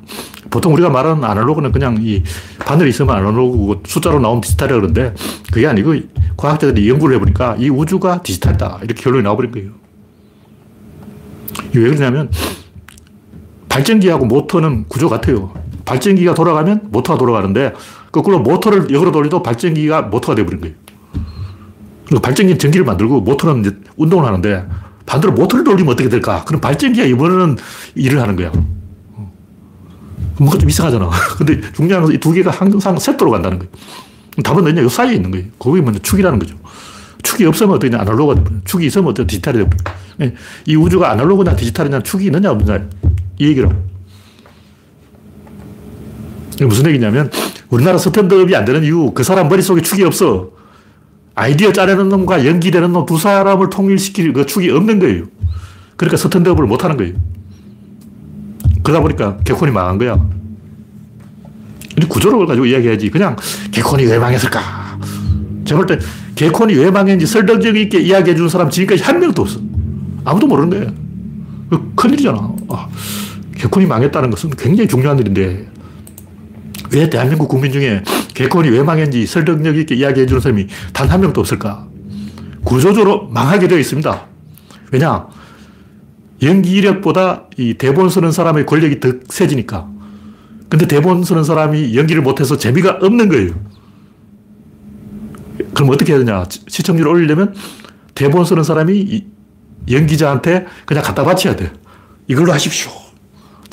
[0.50, 2.24] 보통 우리가 말하는 아날로그는 그냥 이
[2.60, 5.14] 바늘이 있으면 아날로그고 숫자로 나오면 디지털이라 그러는데
[5.52, 5.96] 그게 아니고
[6.38, 8.80] 과학자들이 연구를 해보니까 이 우주가 디지털이다.
[8.84, 9.72] 이렇게 결론이 나와버린 거예요.
[11.74, 12.32] 왜 그러냐면
[13.68, 15.54] 발전기하고 모터는 구조 같아요.
[15.84, 17.74] 발전기가 돌아가면 모터가 돌아가는데
[18.14, 20.85] 거꾸로 모터를 역으로 돌려도 발전기가 모터가 되어버린 거예요.
[22.22, 24.66] 발전기는 전기를 만들고 모터는 이제 운동을 하는데
[25.06, 26.44] 반대로 모터를 돌리면 어떻게 될까?
[26.46, 27.58] 그럼 발전기가 이번에는
[27.96, 28.52] 일을 하는 거야.
[30.38, 31.10] 뭔가 좀 이상하잖아.
[31.38, 33.72] 근데 중요한 건 이 두 개가 항상 세트로 간다는 거예요.
[34.44, 34.82] 답은 어디냐?
[34.84, 35.46] 요 사이에 있는 거예요.
[35.58, 36.56] 그게 먼저 축이라는 거죠.
[37.24, 38.00] 축이 없으면 어떠냐?
[38.02, 39.28] 아날로그가 되버려 축이 있으면 어떠냐?
[39.28, 39.78] 디지털이 되버려
[40.22, 40.34] 예,
[40.66, 42.86] 이 우주가 아날로그냐 디지털이냐 축이 있느냐 없느냐
[43.40, 43.74] 이 얘기라고.
[46.56, 47.32] 이게 무슨 얘기냐면
[47.70, 50.52] 우리나라 stand-up이 안 되는 이유 그 사람 머릿속에 축이 없어.
[51.36, 55.24] 아이디어 짜내는 놈과 연기되는 놈 두 사람을 통일시킬 그 축이 없는 거예요.
[55.98, 57.14] 그러니까 stand-up을 못 하는 거예요.
[58.84, 60.18] 그러다 보니까 개콘이 망한 거야.
[62.10, 63.10] 구조를 가지고 이야기해야지.
[63.10, 63.36] 그냥
[63.72, 64.60] 개콘이 왜 망했을까?
[65.66, 66.00] 제가 볼 때
[66.36, 69.60] 개콘이 왜 망했는지 설득력 있게 이야기해 준 사람 지금까지 한 명도 없어.
[70.26, 70.92] 아무도 모르는 거예요.
[71.70, 72.38] 그 큰일이잖아.
[72.70, 72.88] 아,
[73.56, 75.68] 개콘이 망했다는 것은 굉장히 중요한 일인데
[76.92, 81.42] 왜 대한민국 국민 중에 개콘이 왜 망했는지 설득력 있게 이야기해 주는 사람이 단 한 명도
[81.42, 81.88] 없을까?
[82.64, 84.26] 구조적으로 망하게 되어 있습니다.
[84.92, 85.28] 왜냐?
[86.42, 89.88] 연기 이력보다 이 대본 쓰는 사람의 권력이 더 세지니까.
[90.68, 93.54] 근데 대본 쓰는 사람이 연기를 못해서 재미가 없는 거예요.
[95.74, 96.44] 그럼 어떻게 해야 되냐?
[96.68, 97.54] 시청률을 올리려면
[98.16, 99.26] 대본 쓰는 사람이
[99.90, 101.72] 연기자한테 그냥 갖다 바쳐야 돼.
[102.28, 102.92] 이걸로 하십시오.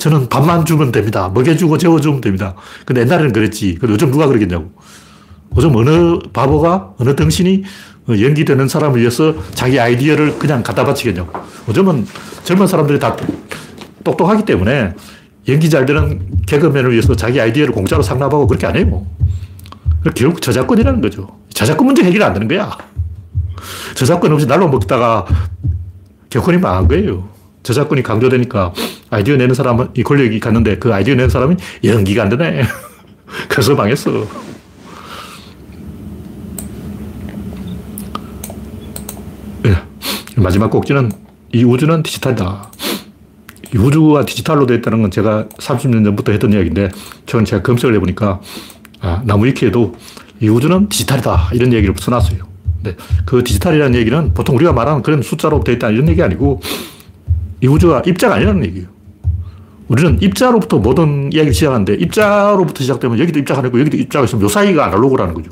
[0.03, 1.31] 저는 밥만 주면 됩니다.
[1.33, 2.55] 먹여주고 재워주면 됩니다.
[2.85, 3.75] 근데 옛날에는 그랬지.
[3.75, 4.69] 근데 요즘 누가 그러겠냐고.
[5.55, 7.63] 요즘 어느 바보가, 어느 등신이
[8.09, 11.31] 연기되는 사람을 위해서 자기 아이디어를 그냥 갖다 바치겠냐고.
[11.69, 12.05] 요즘은
[12.43, 13.15] 젊은 사람들이 다
[14.03, 14.93] 똑똑하기 때문에
[15.47, 19.05] 연기 잘 되는 개그맨을 위해서 자기 아이디어를 공짜로 상납하고 그렇게 안 해요.
[20.15, 21.29] 결국 저작권이라는 거죠.
[21.53, 22.77] 저작권 문제 해결 안 되는 거야.
[23.95, 25.25] 저작권 없이 날로 먹다가
[26.29, 27.29] 개콘이 망한 거예요.
[27.63, 28.73] 저작권이 강조되니까
[29.09, 32.63] 아이디어 내는 사람은 이 권력이 갔는데 그 아이디어 내는 사람은 연기가 안 되네.
[33.47, 34.27] 그래서 망했어.
[39.63, 39.75] 네.
[40.37, 41.11] 마지막 꼭지는
[41.53, 42.71] 이 우주는 디지털이다.
[43.73, 46.89] 이 우주가 디지털로 되어 있다는 건 제가 30년 전부터 했던 이야기인데
[47.25, 48.39] 최근 제가 검색을 해보니까
[49.01, 49.95] 아, 나무위키에도
[50.39, 52.39] 이 우주는 디지털이다 이런 얘기를 써놨어요.
[52.81, 56.61] 근데 그 디지털이라는 얘기는 보통 우리가 말하는 그런 숫자로 되어 있다 이런 얘기 아니고
[57.61, 58.92] 이 우주가 입자가 아니라는 얘기예요.
[59.87, 64.85] 우리는 입자로부터 모든 이야기를 시작하는데 입자로부터 시작되면 여기도 입자가 아니고 여기도 입자가 있으면 요 사이가
[64.85, 65.51] 아날로그라는 거죠.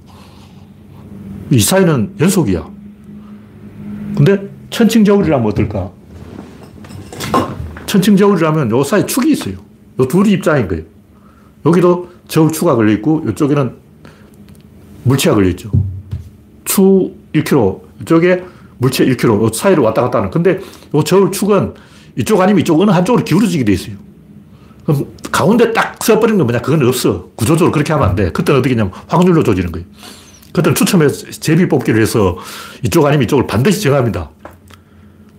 [1.49, 2.67] 이 사이는 연속이야.
[4.15, 5.91] 근데 천칭저울이라면 어떨까?
[7.85, 9.55] 천칭저울이라면 요 사이 축이 있어요.
[9.99, 10.83] 요 둘이 입자인 거예요.
[11.65, 13.75] 여기도 저울추가 걸려있고 이쪽에는
[15.03, 15.71] 물체가 걸려있죠.
[16.63, 18.43] 추 1kg, 이쪽에
[18.77, 20.31] 물체 1kg, 사이를 왔다 갔다 하는.
[20.31, 20.59] 근데
[20.95, 21.73] 요 저울축은
[22.17, 23.95] 이쪽 아니면 이쪽 어느 한쪽으로 기울어지게 돼 있어요.
[24.85, 26.61] 그럼 가운데 딱 써버리는 건 뭐냐?
[26.61, 27.29] 그건 없어.
[27.35, 28.31] 구조적으로 그렇게 하면 안 돼.
[28.31, 29.85] 그때는 어떻게 냐면 확률로 조지는 거예요.
[30.53, 32.37] 그때는 추첨해서 제비 뽑기를 해서
[32.83, 34.31] 이쪽 아니면 이쪽을 반드시 정합니다.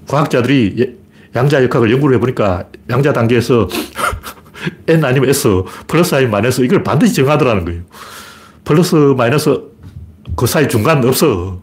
[0.09, 0.95] 과학자들이 예,
[1.34, 3.68] 양자 역학을 연구를 해보니까 양자 단계에서
[4.86, 5.49] n 아니면 s
[5.86, 7.82] 플러스 아니면 마이너스 이걸 반드시 정하더라는 거예요.
[8.64, 9.61] 플러스 마이너스
[10.36, 11.61] 그 사이 중간 없어.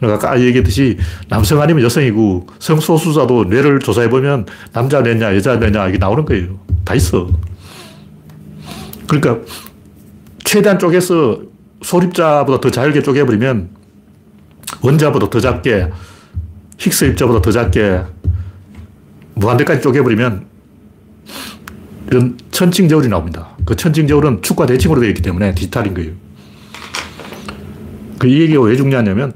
[0.00, 0.96] 그러니까 아까 얘기했듯이
[1.28, 6.58] 남성 아니면 여성이고 성소수자도 뇌를 조사해보면 남자 뇌냐 여자 뇌냐 이게 나오는 거예요.
[6.84, 7.28] 다 있어.
[9.06, 9.38] 그러니까
[10.44, 11.42] 최대한 쪼개서
[11.82, 13.68] 소립자보다 더 잘게 쪼개버리면
[14.82, 15.90] 원자보다 더 작게
[16.78, 18.00] 힉스 입자보다 더 작게
[19.34, 20.46] 무한대까지 쪼개버리면
[22.10, 23.50] 이런 천칭저울이 나옵니다.
[23.64, 26.12] 그 천칭저울은 축과 대칭으로 되어 있기 때문에 디지털인 거예요.
[28.18, 29.32] 그 이 얘기가 왜 중요하냐면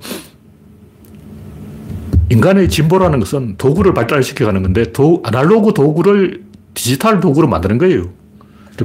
[2.31, 8.11] 인간의 진보라는 것은 도구를 발달시켜 가는 건데 도, 아날로그 도구를 디지털 도구로 만드는 거예요.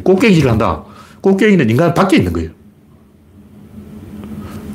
[0.04, 0.84] 꽃갱이를 한다.
[1.22, 2.52] 꽃갱이는 인간 밖에 있는 거예요.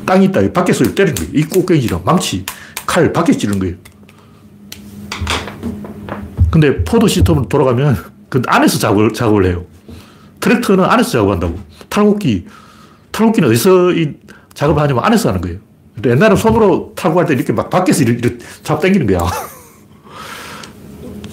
[0.06, 0.52] 땅이 있다.
[0.52, 1.30] 밖에서 때리는 거예요.
[1.34, 2.44] 이 꽃갱이랑 망치,
[2.86, 3.76] 칼 밖에 찌르는 거예요.
[6.50, 7.96] 근데 포도 시스템으로 돌아가면
[8.28, 9.64] 그 안에서 작업을, 작업을 해요.
[10.40, 11.58] 트랙터는 안에서 작업한다고.
[11.88, 12.46] 탈곡기,
[13.12, 14.14] 탈곡기는 어디서 이
[14.52, 15.58] 작업을 하냐면 안에서 하는 거예요.
[15.94, 19.20] 근데 옛날에 손으로 탈곡할 때 이렇게 막 밖에서 이렇게, 잡 당기는 거야.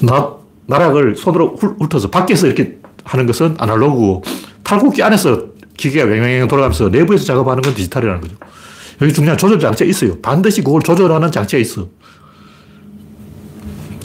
[0.02, 0.36] 나,
[0.68, 4.24] 나락을 손으로 훑어서 밖에서 이렇게 하는 것은 아날로그고
[4.64, 8.36] 탈곡기 안에서 기계가 맹맹 돌아가면서 내부에서 작업하는 건 디지털이라는 거죠.
[9.02, 10.20] 여기 중요한 조절 장치가 있어요.
[10.22, 11.88] 반드시 그걸 조절하는 장치가 있어.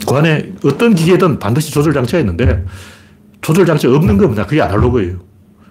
[0.07, 2.65] 그 안에 어떤 기계든 반드시 조절 장치가 있는데
[3.41, 4.45] 조절 장치가 없는 건 뭐냐?
[4.45, 5.19] 그게 아날로그예요.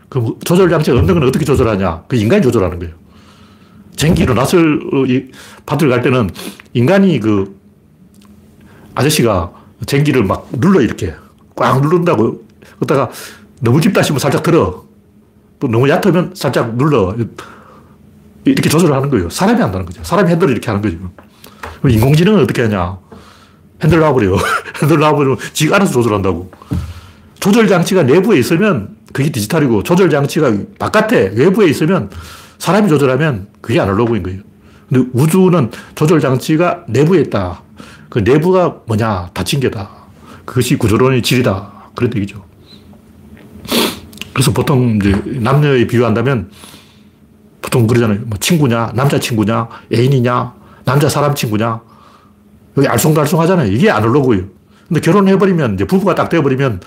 [0.08, 2.04] 그 조절 장치가 없는 건 어떻게 조절하냐?
[2.06, 2.94] 그 인간이 조절하는 거예요.
[3.96, 5.30] 전기로 낯을
[5.64, 6.30] 받으러 갈 때는
[6.74, 7.58] 인간이 그
[8.94, 9.52] 아저씨가
[9.86, 11.14] 전기를 막 눌러 이렇게
[11.54, 12.44] 꽉 누른다고
[12.76, 13.10] 그러다가
[13.60, 14.84] 너무 깊다 싶으면 살짝 들어
[15.58, 17.14] 또 너무 얕으면 살짝 눌러
[18.44, 19.28] 이렇게 조절을 하는 거예요.
[19.28, 20.04] 사람이 한다는 거죠.
[20.04, 20.96] 사람이 핸들을 이렇게 하는 거죠.
[21.88, 22.98] 인공지능은 어떻게 하냐?
[23.82, 24.36] 핸들 놔버려.
[24.82, 26.50] 핸들 놔버리면 지가 알아서 조절한다고.
[27.40, 32.10] 조절 장치가 내부에 있으면 그게 디지털이고 조절 장치가 바깥에 외부에 있으면
[32.58, 34.40] 사람이 조절하면 그게 아날로그인 거예요.
[34.88, 37.62] 근데 우주는 조절 장치가 내부에 있다.
[38.08, 39.30] 그 내부가 뭐냐?
[39.34, 39.90] 닫힌 게다.
[40.44, 41.72] 그것이 구조론의 질이다.
[41.94, 42.44] 그런 얘기죠.
[44.32, 46.50] 그래서 보통 이제 남녀에 비유한다면
[47.62, 48.20] 보통 그러잖아요.
[48.26, 50.54] 뭐 친구냐, 남자 친구냐, 애인이냐,
[50.84, 51.80] 남자 사람 친구냐.
[52.76, 53.72] 여기 알쏭달쏭 하잖아요.
[53.72, 54.44] 이게 아날로그예요.
[54.86, 56.80] 근데 결혼해버리면, 이제 부부가 딱 되어버리면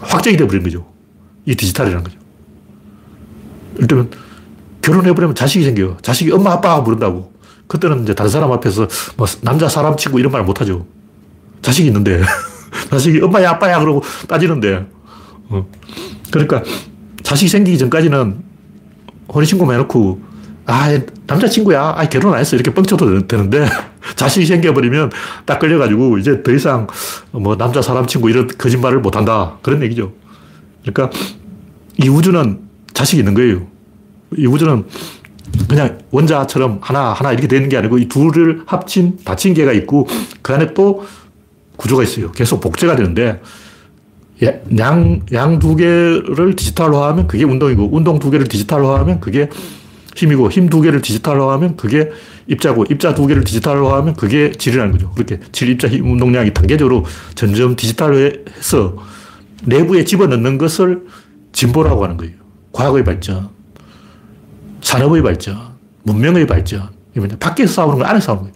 [0.00, 0.86] 확정이 되어버린 거죠.
[1.46, 2.18] 이 디지털이라는 거죠.
[3.78, 4.10] 일단
[4.82, 5.96] 결혼해버리면 자식이 생겨요.
[6.02, 7.32] 자식이 엄마, 아빠 부른다고.
[7.66, 10.86] 그때는 이제 다른 사람 앞에서 뭐 남자 사람 친구 이런 말 못하죠.
[11.62, 12.22] 자식이 있는데.
[12.90, 14.86] 자식이 엄마야, 아빠야 그러고 따지는데.
[15.48, 15.66] 어.
[16.30, 16.62] 그러니까
[17.22, 18.42] 자식이 생기기 전까지는
[19.32, 20.34] 혼인신고 해놓고
[20.66, 21.94] 아, 남자친구야.
[21.96, 22.56] 아, 결혼 안 했어.
[22.56, 23.66] 이렇게 뻥쳐도 되는데,
[24.16, 25.10] 자식이 생겨버리면
[25.44, 26.86] 딱 걸려가지고, 이제 더 이상
[27.32, 29.58] 뭐 남자 사람 친구 이런 거짓말을 못 한다.
[29.62, 30.12] 그런 얘기죠.
[30.82, 31.10] 그러니까
[32.02, 32.63] 이 우주는
[32.94, 33.66] 자식이 있는 거예요.
[34.36, 34.84] 이 우주는
[35.68, 40.08] 그냥 원자처럼 하나, 하나 이렇게 되는 게 아니고 이 둘을 합친 닫힌 개가 있고
[40.42, 41.04] 그 안에 또
[41.76, 42.32] 구조가 있어요.
[42.32, 43.40] 계속 복제가 되는데
[44.78, 49.48] 양, 양 두 개를 디지털화하면 그게 운동이고 운동 두 개를 디지털화하면 그게
[50.16, 52.10] 힘이고 힘 두 개를 디지털화하면 그게
[52.46, 55.10] 입자고 입자 두 개를 디지털화하면 그게 질이라는 거죠.
[55.12, 58.96] 그렇게 질, 입자, 힘, 운동량이 단계적으로 점점 디지털화해서
[59.64, 61.06] 내부에 집어넣는 것을
[61.52, 62.43] 진보라고 하는 거예요.
[62.74, 63.48] 과학의 발전,
[64.82, 65.56] 산업의 발전,
[66.02, 66.90] 문명의 발전.
[67.16, 68.54] 이면 밖에서 싸우는 거 안에서 싸우는 거예요.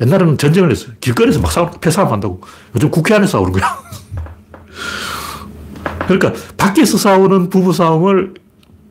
[0.00, 0.92] 옛날에는 전쟁을 했어요.
[1.00, 2.40] 길거리에서 막 싸우는, 폐싸움 한다고.
[2.74, 3.78] 요즘 국회 안에서 싸우는 거야.
[6.08, 8.34] 그러니까 밖에서 싸우는 부부 싸움을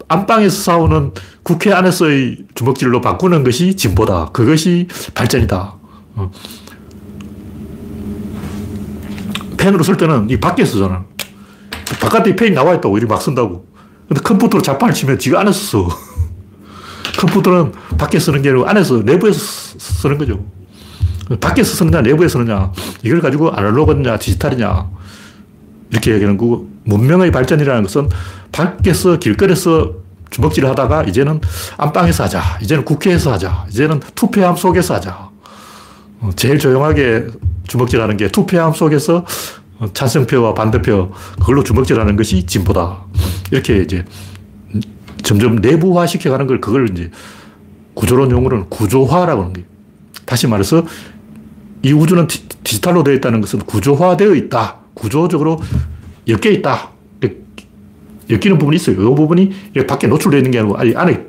[0.08, 1.12] 안방에서 싸우는
[1.44, 4.28] 국회 안에서의 주먹질로 바꾸는 것이 진보다.
[4.28, 5.76] 그것이 발전이다.
[6.16, 6.32] 어.
[9.58, 11.04] 펜으로 쓸 때는 이 밖에 쓰잖아.
[12.00, 13.71] 바깥에 펜이 나와 있다고 이리 막 쓴다고.
[14.12, 15.98] 근데 컴퓨터로 자판을 치면 지가 안에서 써.
[17.18, 19.40] 컴퓨터는 밖에 쓰는 게 아니고 안에서, 내부에서
[19.80, 20.44] 쓰는 거죠.
[21.40, 22.74] 밖에서 쓰느냐, 내부에서 쓰느냐.
[23.04, 24.90] 이걸 가지고 아날로그냐, 디지털이냐.
[25.92, 28.10] 이렇게 얘기하는 거고, 문명의 발전이라는 것은
[28.52, 29.94] 밖에서 길거리에서
[30.30, 31.40] 주먹질을 하다가 이제는
[31.78, 32.60] 안방에서 하자.
[32.62, 33.66] 이제는 국회에서 하자.
[33.70, 35.30] 이제는 투표함 속에서 하자.
[36.20, 37.28] 어, 제일 조용하게
[37.66, 39.26] 주먹질 하는 게 투표함 속에서
[39.94, 43.06] 찬성표와 반대표 그걸로 주먹질하는 것이 진보다.
[43.52, 44.06] 이렇게 이제
[45.24, 47.12] 점점 내부화 시켜가는 걸 그걸 이제
[47.94, 49.68] 구조론 용어로는 구조화라고 하는 거예요.
[50.26, 50.86] 다시 말해서
[51.84, 54.78] 이 우주는 디, 디지털로 되어 있다는 것은 구조화되어 있다.
[54.94, 55.62] 구조적으로
[56.28, 56.92] 엮여 있다.
[58.30, 58.96] 엮이는 부분이 있어요.
[58.96, 59.52] 이 부분이
[59.88, 61.26] 밖에 노출되어 있는 게 아니고 아니, 안에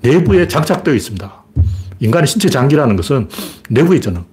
[0.00, 1.44] 내부에 장착되어 있습니다.
[2.00, 3.28] 인간의 신체 장기라는 것은
[3.68, 4.24] 내부에 있잖아.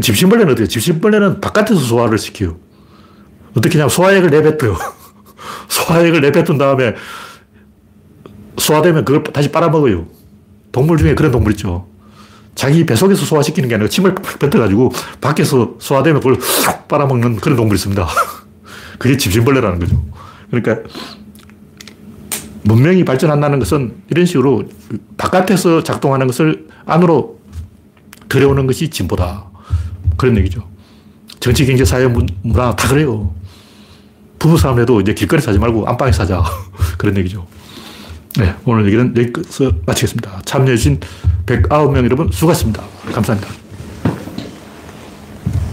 [0.00, 2.56] 집신벌레는 어떻게 집신벌레는 바깥에서 소화를 시켜요.
[3.56, 4.76] 어떻게 하냐면 소화액을 내뱉어요.
[5.68, 6.94] 소화액을 내뱉은 다음에
[8.56, 10.06] 소화되면 그걸 다시 빨아먹어요.
[10.70, 11.88] 동물 중에 그런 동물 있죠.
[12.54, 16.38] 자기 뱃속에서 소화시키는 게 아니라 침을 뱉어가지고 밖에서 소화되면 그걸
[16.88, 18.06] 빨아먹는 그런 동물이 있습니다.
[18.98, 20.04] 그게 집신벌레라는 거죠.
[20.50, 20.88] 그러니까
[22.62, 24.64] 문명이 발전한다는 것은 이런 식으로
[25.16, 27.40] 바깥에서 작동하는 것을 안으로
[28.28, 29.49] 들여오는 것이 진보다.
[30.20, 30.62] 그런 얘기죠.
[31.40, 33.34] 정치, 경제, 사회, 문화 다 그래요.
[34.38, 36.44] 부부싸움 해도 이제 길거리에서 하지 말고 안방에서 하자.
[36.98, 37.46] 그런 얘기죠.
[38.36, 40.42] 네, 오늘 얘기는 여기서 마치겠습니다.
[40.44, 41.00] 참여해주신
[41.46, 42.82] 109명 여러분 수고하셨습니다.
[43.14, 43.59] 감사합니다.